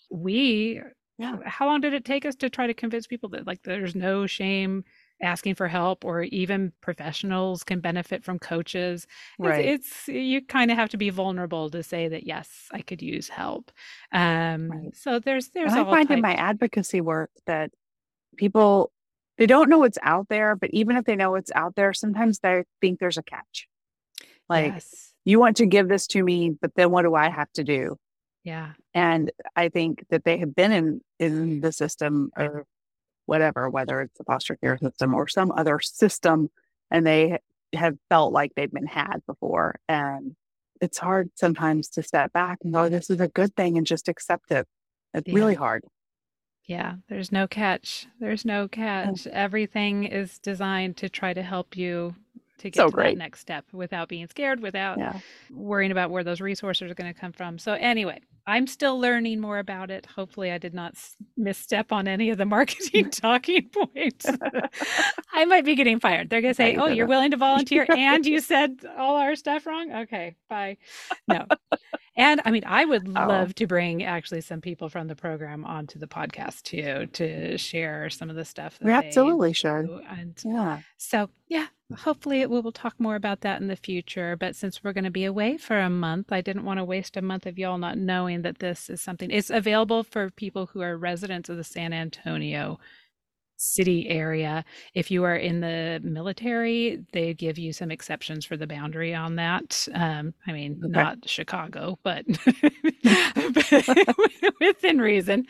We, 0.09 0.81
yeah. 1.17 1.37
how 1.45 1.65
long 1.65 1.79
did 1.79 1.93
it 1.93 2.03
take 2.03 2.25
us 2.25 2.35
to 2.37 2.49
try 2.49 2.67
to 2.67 2.73
convince 2.73 3.07
people 3.07 3.29
that 3.29 3.47
like 3.47 3.63
there's 3.63 3.95
no 3.95 4.27
shame 4.27 4.83
asking 5.21 5.55
for 5.55 5.67
help 5.67 6.05
or 6.05 6.23
even 6.23 6.71
professionals 6.81 7.63
can 7.63 7.79
benefit 7.79 8.23
from 8.23 8.37
coaches 8.37 9.07
right 9.39 9.65
it's, 9.65 10.07
it's 10.07 10.09
you 10.09 10.41
kind 10.41 10.69
of 10.69 10.77
have 10.77 10.89
to 10.89 10.97
be 10.97 11.09
vulnerable 11.09 11.69
to 11.69 11.81
say 11.81 12.07
that 12.07 12.25
yes 12.25 12.67
i 12.71 12.81
could 12.81 13.01
use 13.01 13.27
help 13.27 13.71
um 14.11 14.69
right. 14.69 14.95
so 14.95 15.19
there's 15.19 15.49
there's 15.49 15.73
i 15.73 15.83
find 15.83 16.07
types. 16.07 16.17
in 16.17 16.21
my 16.21 16.33
advocacy 16.35 17.01
work 17.01 17.31
that 17.45 17.71
people 18.35 18.91
they 19.37 19.45
don't 19.45 19.69
know 19.69 19.79
what's 19.79 19.97
out 20.03 20.27
there 20.29 20.55
but 20.55 20.69
even 20.71 20.95
if 20.95 21.05
they 21.05 21.15
know 21.15 21.31
what's 21.31 21.51
out 21.53 21.75
there 21.75 21.93
sometimes 21.93 22.39
they 22.39 22.63
think 22.81 22.99
there's 22.99 23.17
a 23.17 23.23
catch 23.23 23.67
like 24.49 24.73
yes. 24.73 25.13
you 25.25 25.39
want 25.39 25.57
to 25.57 25.65
give 25.65 25.87
this 25.87 26.05
to 26.07 26.23
me 26.23 26.51
but 26.61 26.71
then 26.75 26.91
what 26.91 27.01
do 27.01 27.15
i 27.15 27.29
have 27.29 27.51
to 27.53 27.63
do 27.63 27.97
yeah 28.43 28.73
and 28.93 29.31
i 29.55 29.69
think 29.69 30.05
that 30.09 30.23
they 30.23 30.37
have 30.37 30.55
been 30.55 30.71
in 30.71 31.01
in 31.19 31.61
the 31.61 31.71
system 31.71 32.29
or 32.37 32.65
whatever, 33.27 33.69
whether 33.69 34.01
it's 34.01 34.17
the 34.17 34.23
foster 34.23 34.55
care 34.55 34.77
system 34.77 35.13
or 35.13 35.27
some 35.27 35.51
other 35.51 35.79
system, 35.79 36.49
and 36.89 37.05
they 37.05 37.37
have 37.73 37.95
felt 38.09 38.33
like 38.33 38.53
they've 38.55 38.71
been 38.71 38.87
had 38.87 39.21
before. 39.27 39.79
And 39.87 40.35
it's 40.81 40.97
hard 40.97 41.29
sometimes 41.35 41.89
to 41.89 42.03
step 42.03 42.33
back 42.33 42.59
and 42.63 42.73
go, 42.73 42.83
oh, 42.83 42.89
this 42.89 43.09
is 43.09 43.19
a 43.19 43.27
good 43.27 43.55
thing 43.55 43.77
and 43.77 43.85
just 43.85 44.07
accept 44.07 44.51
it. 44.51 44.67
It's 45.13 45.27
yeah. 45.27 45.35
really 45.35 45.55
hard. 45.55 45.83
Yeah, 46.65 46.95
there's 47.07 47.31
no 47.31 47.47
catch. 47.47 48.07
There's 48.19 48.43
no 48.43 48.67
catch. 48.67 49.25
Everything 49.27 50.03
is 50.03 50.37
designed 50.39 50.97
to 50.97 51.07
try 51.07 51.33
to 51.33 51.41
help 51.41 51.77
you 51.77 52.15
to 52.57 52.69
get 52.69 52.75
so 52.75 52.87
to 52.87 52.91
great. 52.91 53.15
that 53.15 53.17
next 53.17 53.39
step 53.39 53.65
without 53.71 54.09
being 54.09 54.27
scared, 54.27 54.59
without 54.59 54.97
yeah. 54.97 55.19
worrying 55.49 55.91
about 55.91 56.11
where 56.11 56.25
those 56.25 56.41
resources 56.41 56.91
are 56.91 56.95
going 56.95 57.13
to 57.13 57.17
come 57.17 57.31
from. 57.31 57.57
So, 57.57 57.73
anyway, 57.73 58.19
I'm 58.47 58.65
still 58.65 58.97
learning 58.97 59.41
more 59.41 59.59
about 59.59 59.91
it. 59.91 60.05
Hopefully, 60.05 60.51
I 60.51 60.57
did 60.57 60.73
not 60.73 60.95
misstep 61.35 61.91
on 61.91 62.07
any 62.07 62.29
of 62.29 62.37
the 62.37 62.45
marketing 62.57 63.09
talking 63.11 63.69
points. 63.69 64.25
I 65.33 65.43
might 65.45 65.65
be 65.65 65.75
getting 65.75 65.99
fired. 65.99 66.29
They're 66.29 66.41
going 66.41 66.53
to 66.53 66.55
say, 66.55 66.77
"Oh, 66.77 66.87
you're 66.87 67.07
willing 67.07 67.31
to 67.31 67.37
volunteer, 67.37 67.85
and 67.89 68.25
you 68.25 68.39
said 68.39 68.79
all 68.97 69.17
our 69.17 69.35
stuff 69.35 69.65
wrong." 69.65 69.91
Okay, 69.91 70.37
bye. 70.49 70.77
No, 71.27 71.45
and 72.15 72.41
I 72.45 72.51
mean, 72.51 72.63
I 72.65 72.85
would 72.85 73.07
oh. 73.09 73.27
love 73.27 73.53
to 73.55 73.67
bring 73.67 74.03
actually 74.03 74.41
some 74.41 74.61
people 74.61 74.87
from 74.87 75.07
the 75.07 75.15
program 75.15 75.65
onto 75.65 75.99
the 75.99 76.07
podcast 76.07 76.63
too 76.63 77.07
to 77.13 77.57
share 77.57 78.09
some 78.09 78.29
of 78.29 78.37
the 78.37 78.45
stuff. 78.45 78.79
we 78.81 78.91
absolutely 78.91 79.51
should. 79.51 79.89
And 80.09 80.35
yeah. 80.45 80.79
So 80.97 81.29
yeah, 81.49 81.67
hopefully 81.95 82.45
we 82.45 82.59
will 82.59 82.71
talk 82.71 82.99
more 82.99 83.15
about 83.15 83.41
that 83.41 83.61
in 83.61 83.67
the 83.67 83.75
future. 83.75 84.35
But 84.35 84.55
since 84.55 84.83
we're 84.83 84.93
going 84.93 85.03
to 85.03 85.11
be 85.11 85.25
away 85.25 85.57
for 85.57 85.79
a 85.79 85.89
month, 85.89 86.31
I 86.31 86.41
didn't 86.41 86.65
want 86.65 86.79
to 86.79 86.85
waste 86.85 87.17
a 87.17 87.21
month 87.21 87.45
of 87.45 87.57
y'all 87.57 87.77
not 87.77 87.97
knowing 87.97 88.41
that 88.41 88.59
this 88.59 88.89
is 88.89 89.01
something. 89.01 89.31
It's 89.31 89.49
available 89.49 90.03
for 90.03 90.29
people 90.31 90.67
who 90.67 90.81
are 90.81 90.97
residents 90.97 91.49
of 91.49 91.57
the 91.57 91.63
San 91.63 91.93
Antonio 91.93 92.79
city 93.59 94.07
area. 94.07 94.63
If 94.93 95.09
you 95.09 95.23
are 95.23 95.35
in 95.35 95.61
the 95.61 95.99
military, 96.03 97.03
they 97.11 97.33
give 97.33 97.57
you 97.57 97.73
some 97.73 97.89
exceptions 97.89 98.45
for 98.45 98.55
the 98.55 98.67
boundary 98.67 99.15
on 99.15 99.35
that. 99.37 99.87
Um, 99.93 100.35
I 100.45 100.51
mean, 100.51 100.79
okay. 100.83 100.91
not 100.91 101.27
Chicago, 101.27 101.97
but, 102.03 102.23
within 104.61 104.99
reason. 104.99 105.47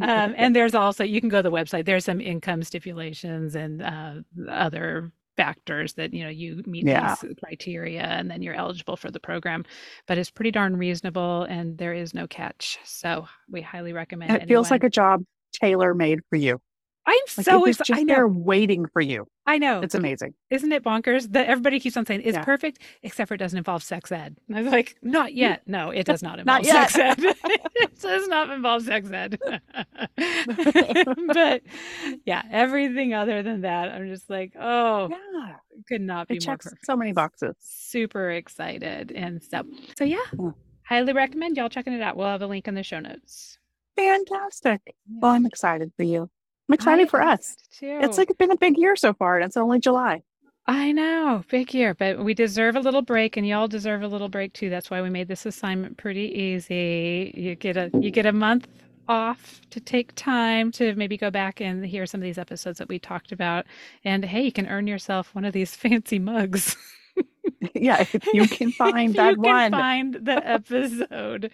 Um, 0.00 0.34
and 0.36 0.54
there's 0.54 0.74
also, 0.74 1.02
you 1.02 1.20
can 1.20 1.28
go 1.28 1.38
to 1.38 1.42
the 1.42 1.50
website, 1.50 1.84
there's 1.84 2.04
some 2.04 2.20
income 2.20 2.62
stipulations 2.62 3.56
and 3.56 3.82
uh, 3.82 4.14
other 4.48 5.10
factors 5.38 5.92
that 5.92 6.12
you 6.12 6.24
know 6.24 6.28
you 6.28 6.64
meet 6.66 6.84
yeah. 6.84 7.14
these 7.22 7.32
criteria 7.38 8.02
and 8.02 8.28
then 8.28 8.42
you're 8.42 8.56
eligible 8.56 8.96
for 8.96 9.08
the 9.08 9.20
program 9.20 9.64
but 10.08 10.18
it's 10.18 10.32
pretty 10.32 10.50
darn 10.50 10.76
reasonable 10.76 11.44
and 11.44 11.78
there 11.78 11.94
is 11.94 12.12
no 12.12 12.26
catch 12.26 12.76
so 12.84 13.24
we 13.48 13.62
highly 13.62 13.92
recommend 13.92 14.32
it 14.32 14.48
feels 14.48 14.68
like 14.68 14.82
a 14.82 14.90
job 14.90 15.22
tailor 15.52 15.94
made 15.94 16.18
for 16.28 16.34
you 16.34 16.60
I'm 17.08 17.14
like 17.38 17.44
so 17.46 17.64
excited. 17.64 17.96
I 17.96 18.02
know. 18.02 18.14
They're 18.14 18.28
waiting 18.28 18.84
for 18.84 19.00
you. 19.00 19.26
I 19.46 19.56
know. 19.56 19.80
It's 19.80 19.94
amazing. 19.94 20.34
Isn't 20.50 20.70
it 20.72 20.84
bonkers 20.84 21.32
that 21.32 21.46
everybody 21.46 21.80
keeps 21.80 21.96
on 21.96 22.04
saying 22.04 22.20
it's 22.22 22.36
yeah. 22.36 22.44
perfect, 22.44 22.82
except 23.02 23.28
for 23.28 23.34
it 23.34 23.38
doesn't 23.38 23.56
involve 23.56 23.82
sex 23.82 24.12
ed? 24.12 24.36
And 24.46 24.58
I 24.58 24.60
was 24.60 24.70
like, 24.70 24.96
not 25.02 25.32
yet. 25.32 25.62
No, 25.66 25.88
it 25.88 26.04
does 26.04 26.22
not 26.22 26.38
involve 26.38 26.66
not 26.66 26.90
sex 26.90 26.98
ed. 26.98 27.16
it 27.24 27.98
does 27.98 28.28
not 28.28 28.50
involve 28.50 28.82
sex 28.82 29.10
ed. 29.10 29.38
but 31.28 31.62
yeah, 32.26 32.42
everything 32.50 33.14
other 33.14 33.42
than 33.42 33.62
that, 33.62 33.88
I'm 33.88 34.06
just 34.08 34.28
like, 34.28 34.52
oh, 34.60 35.08
yeah. 35.08 35.56
could 35.88 36.02
not 36.02 36.28
be 36.28 36.36
it 36.36 36.46
more 36.46 36.58
perfect. 36.58 36.84
So 36.84 36.94
many 36.94 37.12
boxes. 37.12 37.56
Super 37.58 38.32
excited. 38.32 39.12
And 39.12 39.42
so, 39.42 39.62
so 39.96 40.04
yeah, 40.04 40.18
yeah, 40.38 40.50
highly 40.82 41.14
recommend 41.14 41.56
y'all 41.56 41.70
checking 41.70 41.94
it 41.94 42.02
out. 42.02 42.18
We'll 42.18 42.26
have 42.26 42.42
a 42.42 42.46
link 42.46 42.68
in 42.68 42.74
the 42.74 42.82
show 42.82 43.00
notes. 43.00 43.56
Fantastic. 43.96 44.94
Well, 45.08 45.32
I'm 45.32 45.46
excited 45.46 45.90
for 45.96 46.02
you. 46.02 46.28
I'm 46.68 46.74
excited 46.74 47.06
I 47.06 47.10
for 47.10 47.22
us. 47.22 47.56
Too. 47.72 47.98
It's 48.02 48.18
like 48.18 48.36
been 48.38 48.50
a 48.50 48.56
big 48.56 48.76
year 48.76 48.96
so 48.96 49.14
far, 49.14 49.36
and 49.36 49.44
it's 49.46 49.56
only 49.56 49.80
July. 49.80 50.22
I 50.66 50.92
know, 50.92 51.44
big 51.48 51.72
year, 51.72 51.94
but 51.94 52.22
we 52.22 52.34
deserve 52.34 52.76
a 52.76 52.80
little 52.80 53.00
break, 53.00 53.38
and 53.38 53.46
y'all 53.46 53.68
deserve 53.68 54.02
a 54.02 54.08
little 54.08 54.28
break 54.28 54.52
too. 54.52 54.68
That's 54.68 54.90
why 54.90 55.00
we 55.00 55.08
made 55.08 55.26
this 55.28 55.46
assignment 55.46 55.96
pretty 55.96 56.30
easy. 56.38 57.32
You 57.34 57.54
get 57.54 57.78
a 57.78 57.90
you 57.98 58.10
get 58.10 58.26
a 58.26 58.32
month 58.32 58.68
off 59.08 59.62
to 59.70 59.80
take 59.80 60.14
time 60.14 60.70
to 60.72 60.94
maybe 60.94 61.16
go 61.16 61.30
back 61.30 61.62
and 61.62 61.86
hear 61.86 62.04
some 62.04 62.20
of 62.20 62.24
these 62.24 62.36
episodes 62.36 62.78
that 62.78 62.88
we 62.90 62.98
talked 62.98 63.32
about, 63.32 63.64
and 64.04 64.26
hey, 64.26 64.42
you 64.42 64.52
can 64.52 64.66
earn 64.66 64.86
yourself 64.86 65.34
one 65.34 65.46
of 65.46 65.54
these 65.54 65.74
fancy 65.76 66.18
mugs. 66.18 66.76
yeah, 67.74 68.04
if 68.12 68.32
you 68.32 68.48
can 68.48 68.72
find 68.78 69.16
that 69.16 69.36
you 69.36 69.36
one. 69.36 69.44
can 69.44 69.64
find 69.64 70.14
the 70.14 70.40
episode 70.46 71.50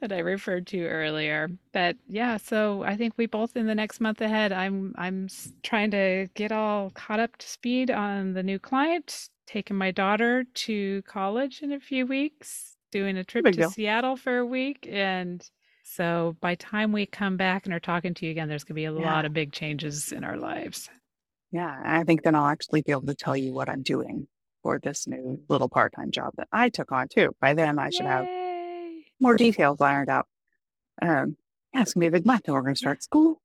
that 0.00 0.12
I 0.12 0.18
referred 0.20 0.66
to 0.68 0.86
earlier. 0.86 1.50
But 1.72 1.96
yeah, 2.08 2.36
so 2.38 2.82
I 2.84 2.96
think 2.96 3.14
we 3.16 3.26
both 3.26 3.56
in 3.56 3.66
the 3.66 3.74
next 3.74 4.00
month 4.00 4.20
ahead. 4.20 4.52
I'm 4.52 4.94
I'm 4.98 5.28
trying 5.62 5.90
to 5.92 6.28
get 6.34 6.52
all 6.52 6.90
caught 6.90 7.20
up 7.20 7.36
to 7.38 7.48
speed 7.48 7.90
on 7.90 8.34
the 8.34 8.42
new 8.42 8.58
client, 8.58 9.28
taking 9.46 9.76
my 9.76 9.90
daughter 9.90 10.44
to 10.54 11.02
college 11.02 11.62
in 11.62 11.72
a 11.72 11.80
few 11.80 12.06
weeks, 12.06 12.76
doing 12.92 13.16
a 13.16 13.24
trip 13.24 13.44
Big 13.44 13.52
to 13.52 13.62
deal. 13.62 13.64
Seattle 13.64 14.16
for 14.16 14.38
a 14.38 14.46
week, 14.46 14.88
and 14.90 15.48
so 15.84 16.36
by 16.40 16.54
time 16.56 16.92
we 16.92 17.06
come 17.06 17.36
back 17.36 17.66
and 17.66 17.74
are 17.74 17.80
talking 17.80 18.14
to 18.14 18.26
you 18.26 18.32
again, 18.32 18.48
there's 18.48 18.64
going 18.64 18.74
to 18.74 18.80
be 18.80 18.86
a 18.86 18.92
Yeah. 18.96 19.04
lot 19.04 19.24
of 19.24 19.32
big 19.32 19.52
changes 19.52 20.12
in 20.12 20.24
our 20.24 20.36
lives. 20.38 20.90
Yeah, 21.52 21.80
I 21.84 22.04
think 22.04 22.22
then 22.22 22.34
I'll 22.34 22.46
actually 22.46 22.82
be 22.82 22.92
able 22.92 23.06
to 23.06 23.14
tell 23.14 23.36
you 23.36 23.52
what 23.54 23.68
I'm 23.68 23.82
doing 23.82 24.26
for 24.64 24.80
this 24.80 25.06
new 25.06 25.38
little 25.48 25.68
part-time 25.68 26.10
job 26.10 26.32
that 26.38 26.48
I 26.50 26.70
took 26.70 26.90
on 26.90 27.06
too. 27.06 27.36
By 27.40 27.52
then, 27.54 27.78
I 27.78 27.90
should 27.90 28.06
have 28.06 28.26
more 29.20 29.36
details 29.36 29.80
ironed 29.80 30.08
out. 30.08 30.26
Um, 31.00 31.36
yeah, 31.72 31.82
it's 31.82 31.92
gonna 31.92 32.02
be 32.04 32.08
a 32.08 32.10
big 32.10 32.26
month, 32.26 32.42
and 32.46 32.54
we're 32.54 32.62
gonna 32.62 32.74
start 32.74 33.02
school, 33.02 33.40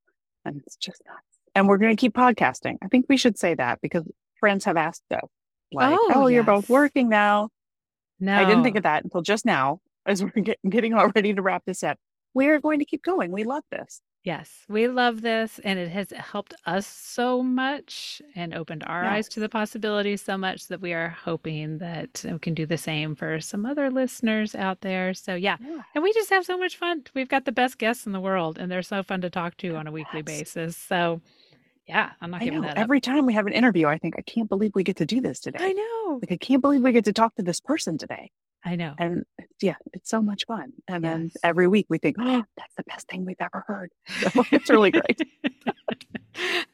and 0.46 0.62
it's 0.66 0.78
just 0.78 1.04
nuts. 1.06 1.20
And 1.54 1.68
we're 1.68 1.78
gonna 1.78 1.98
keep 1.98 2.14
podcasting. 2.14 2.78
I 2.82 2.88
think 2.88 3.06
we 3.10 3.18
should 3.18 3.38
say 3.38 3.54
that 3.56 3.82
because 3.82 4.08
friends 4.40 4.64
have 4.64 4.78
asked 4.78 5.04
us, 5.12 5.30
like, 5.74 5.98
Oh, 6.00 6.12
"Oh, 6.16 6.28
you're 6.28 6.44
both 6.44 6.70
working 6.70 7.10
now." 7.10 7.50
No, 8.20 8.36
I 8.36 8.46
didn't 8.46 8.64
think 8.64 8.78
of 8.78 8.84
that 8.84 9.04
until 9.04 9.22
just 9.22 9.46
now, 9.46 9.82
as 10.06 10.24
we're 10.24 10.30
get, 10.44 10.58
getting 10.68 10.94
all 10.94 11.10
ready 11.14 11.34
to 11.34 11.42
wrap 11.42 11.64
this 11.66 11.84
up. 11.84 11.98
We 12.34 12.48
are 12.48 12.60
going 12.60 12.80
to 12.80 12.86
keep 12.86 13.04
going. 13.04 13.32
We 13.32 13.44
love 13.44 13.64
this. 13.72 14.02
Yes, 14.26 14.66
we 14.68 14.90
love 14.90 15.22
this, 15.22 15.62
and 15.64 15.80
it 15.80 15.88
has 15.90 16.12
helped 16.12 16.54
us 16.66 16.86
so 16.86 17.42
much 17.42 18.22
and 18.36 18.54
opened 18.54 18.84
our 18.86 19.06
eyes 19.06 19.30
to 19.30 19.40
the 19.40 19.48
possibilities 19.48 20.22
so 20.22 20.38
much 20.38 20.68
that 20.68 20.82
we 20.82 20.92
are 20.92 21.08
hoping 21.24 21.78
that 21.78 22.26
we 22.30 22.38
can 22.38 22.54
do 22.54 22.66
the 22.66 22.78
same 22.78 23.16
for 23.16 23.40
some 23.40 23.66
other 23.66 23.90
listeners 23.90 24.56
out 24.56 24.82
there. 24.82 25.14
So, 25.14 25.36
yeah, 25.36 25.56
Yeah. 25.62 25.84
and 25.96 26.04
we 26.04 26.12
just 26.14 26.30
have 26.32 26.44
so 26.46 26.58
much 26.58 26.76
fun. 26.76 27.04
We've 27.16 27.30
got 27.30 27.46
the 27.46 27.54
best 27.54 27.78
guests 27.78 28.06
in 28.06 28.12
the 28.12 28.20
world, 28.20 28.58
and 28.60 28.70
they're 28.70 28.82
so 28.82 29.04
fun 29.04 29.22
to 29.22 29.30
talk 29.30 29.56
to 29.58 29.76
on 29.78 29.88
a 29.88 29.92
weekly 29.92 30.22
basis. 30.22 30.76
So, 30.76 31.22
yeah, 31.88 32.12
I'm 32.20 32.30
not 32.32 32.42
I 32.42 32.46
giving 32.46 32.60
know. 32.62 32.68
that 32.68 32.78
up. 32.78 32.84
Every 32.84 33.00
time 33.00 33.26
we 33.26 33.34
have 33.36 33.48
an 33.48 33.54
interview, 33.54 33.88
I 33.88 33.98
think 33.98 34.16
I 34.18 34.22
can't 34.22 34.50
believe 34.50 34.72
we 34.76 34.84
get 34.84 34.98
to 34.98 35.06
do 35.06 35.22
this 35.22 35.40
today. 35.40 35.60
I 35.62 35.72
know. 35.72 36.20
Like 36.22 36.34
I 36.34 36.38
can't 36.38 36.62
believe 36.62 36.82
we 36.82 36.92
get 36.92 37.06
to 37.06 37.14
talk 37.14 37.36
to 37.36 37.42
this 37.42 37.62
person 37.62 37.98
today. 37.98 38.32
I 38.66 38.76
know. 38.76 38.94
And 38.98 39.24
yeah, 39.62 39.76
it's 39.94 40.10
so 40.10 40.22
much 40.22 40.46
fun. 40.46 40.74
And 40.88 41.04
then 41.04 41.32
every 41.44 41.68
week 41.68 41.88
we 41.90 41.98
think, 41.98 42.18
oh, 42.20 42.44
that's 42.58 42.76
the 42.76 42.84
best 42.84 43.08
thing 43.08 43.26
we've 43.26 43.36
ever 43.40 43.64
heard. 43.68 43.92
So 44.34 44.44
it's 44.52 44.70
really 44.70 44.92
great. 44.92 45.22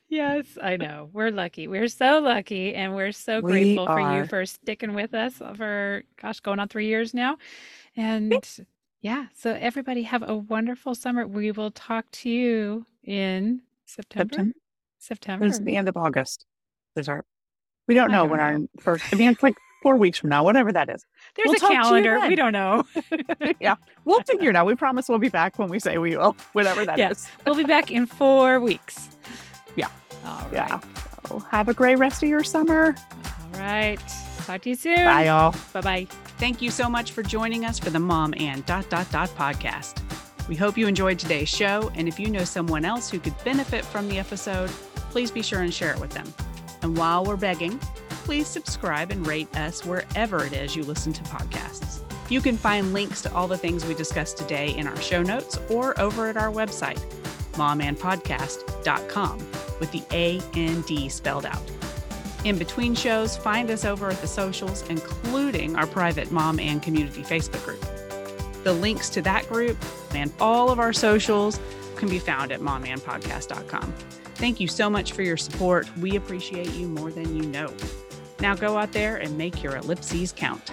yes, 0.09 0.45
I 0.61 0.77
know. 0.77 1.09
We're 1.13 1.31
lucky. 1.31 1.67
We're 1.67 1.87
so 1.87 2.19
lucky, 2.19 2.73
and 2.73 2.95
we're 2.95 3.11
so 3.11 3.39
We 3.39 3.51
grateful 3.51 3.85
for 3.85 4.15
you 4.15 4.25
for 4.25 4.45
sticking 4.45 4.93
with 4.93 5.13
us 5.13 5.35
for, 5.55 6.03
gosh, 6.21 6.39
going 6.39 6.59
on 6.59 6.67
three 6.67 6.87
years 6.87 7.13
now. 7.13 7.37
And 7.95 8.33
yeah, 9.01 9.27
so 9.35 9.51
everybody 9.59 10.03
have 10.03 10.27
a 10.27 10.35
wonderful 10.35 10.95
summer. 10.95 11.27
We 11.27 11.51
will 11.51 11.71
talk 11.71 12.09
to 12.11 12.29
you 12.29 12.85
in 13.03 13.61
September. 13.85 14.33
September. 14.33 14.53
September. 14.97 15.45
It's 15.45 15.59
the 15.59 15.75
end 15.75 15.87
of 15.87 15.95
August. 15.97 16.45
There's 16.95 17.07
our, 17.09 17.23
we 17.87 17.93
don't 17.93 18.09
I 18.09 18.13
know 18.13 18.23
don't 18.23 18.31
when 18.31 18.39
our 18.39 18.57
know. 18.59 18.67
first, 18.79 19.05
I 19.11 19.15
mean, 19.15 19.29
it's 19.29 19.43
like 19.43 19.55
four 19.85 19.97
weeks 19.97 20.17
from 20.17 20.31
now, 20.31 20.43
whatever 20.43 20.71
that 20.71 20.89
is. 20.89 21.05
There's 21.35 21.45
we'll 21.45 21.57
a 21.57 21.59
talk 21.59 21.69
to 21.69 21.75
you 21.75 21.81
calendar. 21.83 22.19
We 22.27 22.35
don't 22.35 22.53
know. 22.53 22.85
yeah, 23.59 23.75
we'll 24.03 24.23
figure 24.23 24.49
it 24.49 24.55
out. 24.55 24.65
We 24.65 24.73
promise 24.73 25.07
we'll 25.07 25.19
be 25.19 25.29
back 25.29 25.59
when 25.59 25.69
we 25.69 25.77
say 25.77 25.99
we 25.99 26.17
will, 26.17 26.35
whatever 26.53 26.87
that 26.87 26.95
is. 26.95 26.99
Yes. 26.99 27.31
we'll 27.45 27.53
be 27.53 27.65
back 27.65 27.91
in 27.91 28.07
four 28.07 28.59
weeks. 28.59 29.09
Yeah. 29.75 29.89
All 30.25 30.39
right. 30.39 30.53
Yeah. 30.53 30.79
So 31.27 31.39
have 31.51 31.67
a 31.67 31.73
great 31.73 31.97
rest 31.97 32.23
of 32.23 32.29
your 32.29 32.45
summer. 32.45 32.95
All 33.25 33.59
right. 33.59 33.99
Talk 34.45 34.61
to 34.61 34.69
you 34.69 34.75
soon. 34.75 34.95
Bye, 34.95 35.25
y'all. 35.25 35.53
Bye 35.73 35.81
bye. 35.81 36.07
Thank 36.39 36.61
you 36.61 36.71
so 36.71 36.87
much 36.87 37.11
for 37.11 37.21
joining 37.21 37.65
us 37.65 37.77
for 37.77 37.89
the 37.89 37.99
Mom 37.99 38.33
and 38.37 38.65
Dot 38.65 38.89
Dot 38.89 39.11
Dot 39.11 39.27
podcast. 39.31 40.01
We 40.47 40.55
hope 40.55 40.77
you 40.77 40.87
enjoyed 40.87 41.19
today's 41.19 41.49
show, 41.49 41.91
and 41.95 42.07
if 42.07 42.21
you 42.21 42.29
know 42.29 42.45
someone 42.45 42.85
else 42.85 43.09
who 43.09 43.19
could 43.19 43.35
benefit 43.43 43.83
from 43.83 44.07
the 44.07 44.17
episode, 44.17 44.69
please 45.11 45.29
be 45.29 45.41
sure 45.41 45.59
and 45.59 45.73
share 45.73 45.93
it 45.93 45.99
with 45.99 46.11
them. 46.11 46.33
And 46.81 46.97
while 46.97 47.25
we're 47.25 47.35
begging, 47.35 47.79
please 48.25 48.47
subscribe 48.47 49.11
and 49.11 49.25
rate 49.27 49.55
us 49.55 49.85
wherever 49.85 50.43
it 50.43 50.51
is 50.51 50.75
you 50.75 50.83
listen 50.83 51.13
to 51.13 51.21
podcasts. 51.23 52.01
You 52.27 52.41
can 52.41 52.57
find 52.57 52.91
links 52.91 53.21
to 53.21 53.33
all 53.35 53.47
the 53.47 53.57
things 53.57 53.85
we 53.85 53.93
discussed 53.93 54.37
today 54.37 54.75
in 54.75 54.87
our 54.87 54.99
show 54.99 55.21
notes 55.21 55.59
or 55.69 55.97
over 55.99 56.27
at 56.27 56.35
our 56.35 56.51
website, 56.51 56.99
momandpodcast.com, 57.53 59.37
with 59.79 59.91
the 59.91 60.01
A 60.11 60.41
and 60.55 60.83
D 60.87 61.07
spelled 61.07 61.45
out. 61.45 61.61
In 62.43 62.57
between 62.57 62.95
shows, 62.95 63.37
find 63.37 63.69
us 63.69 63.85
over 63.85 64.09
at 64.09 64.19
the 64.21 64.27
socials, 64.27 64.87
including 64.89 65.75
our 65.75 65.85
private 65.85 66.31
mom 66.31 66.59
and 66.59 66.81
community 66.81 67.21
Facebook 67.21 67.63
group. 67.63 67.85
The 68.63 68.73
links 68.73 69.07
to 69.09 69.21
that 69.21 69.47
group 69.47 69.77
and 70.15 70.33
all 70.39 70.71
of 70.71 70.79
our 70.79 70.93
socials 70.93 71.59
can 71.95 72.09
be 72.09 72.17
found 72.17 72.51
at 72.51 72.59
momandpodcast.com. 72.59 73.93
Thank 74.35 74.59
you 74.59 74.67
so 74.67 74.89
much 74.89 75.13
for 75.13 75.21
your 75.21 75.37
support. 75.37 75.87
We 75.97 76.15
appreciate 76.15 76.73
you 76.73 76.87
more 76.87 77.11
than 77.11 77.35
you 77.35 77.43
know. 77.43 77.71
Now 78.39 78.55
go 78.55 78.77
out 78.77 78.91
there 78.91 79.17
and 79.17 79.37
make 79.37 79.63
your 79.63 79.77
ellipses 79.77 80.33
count. 80.35 80.71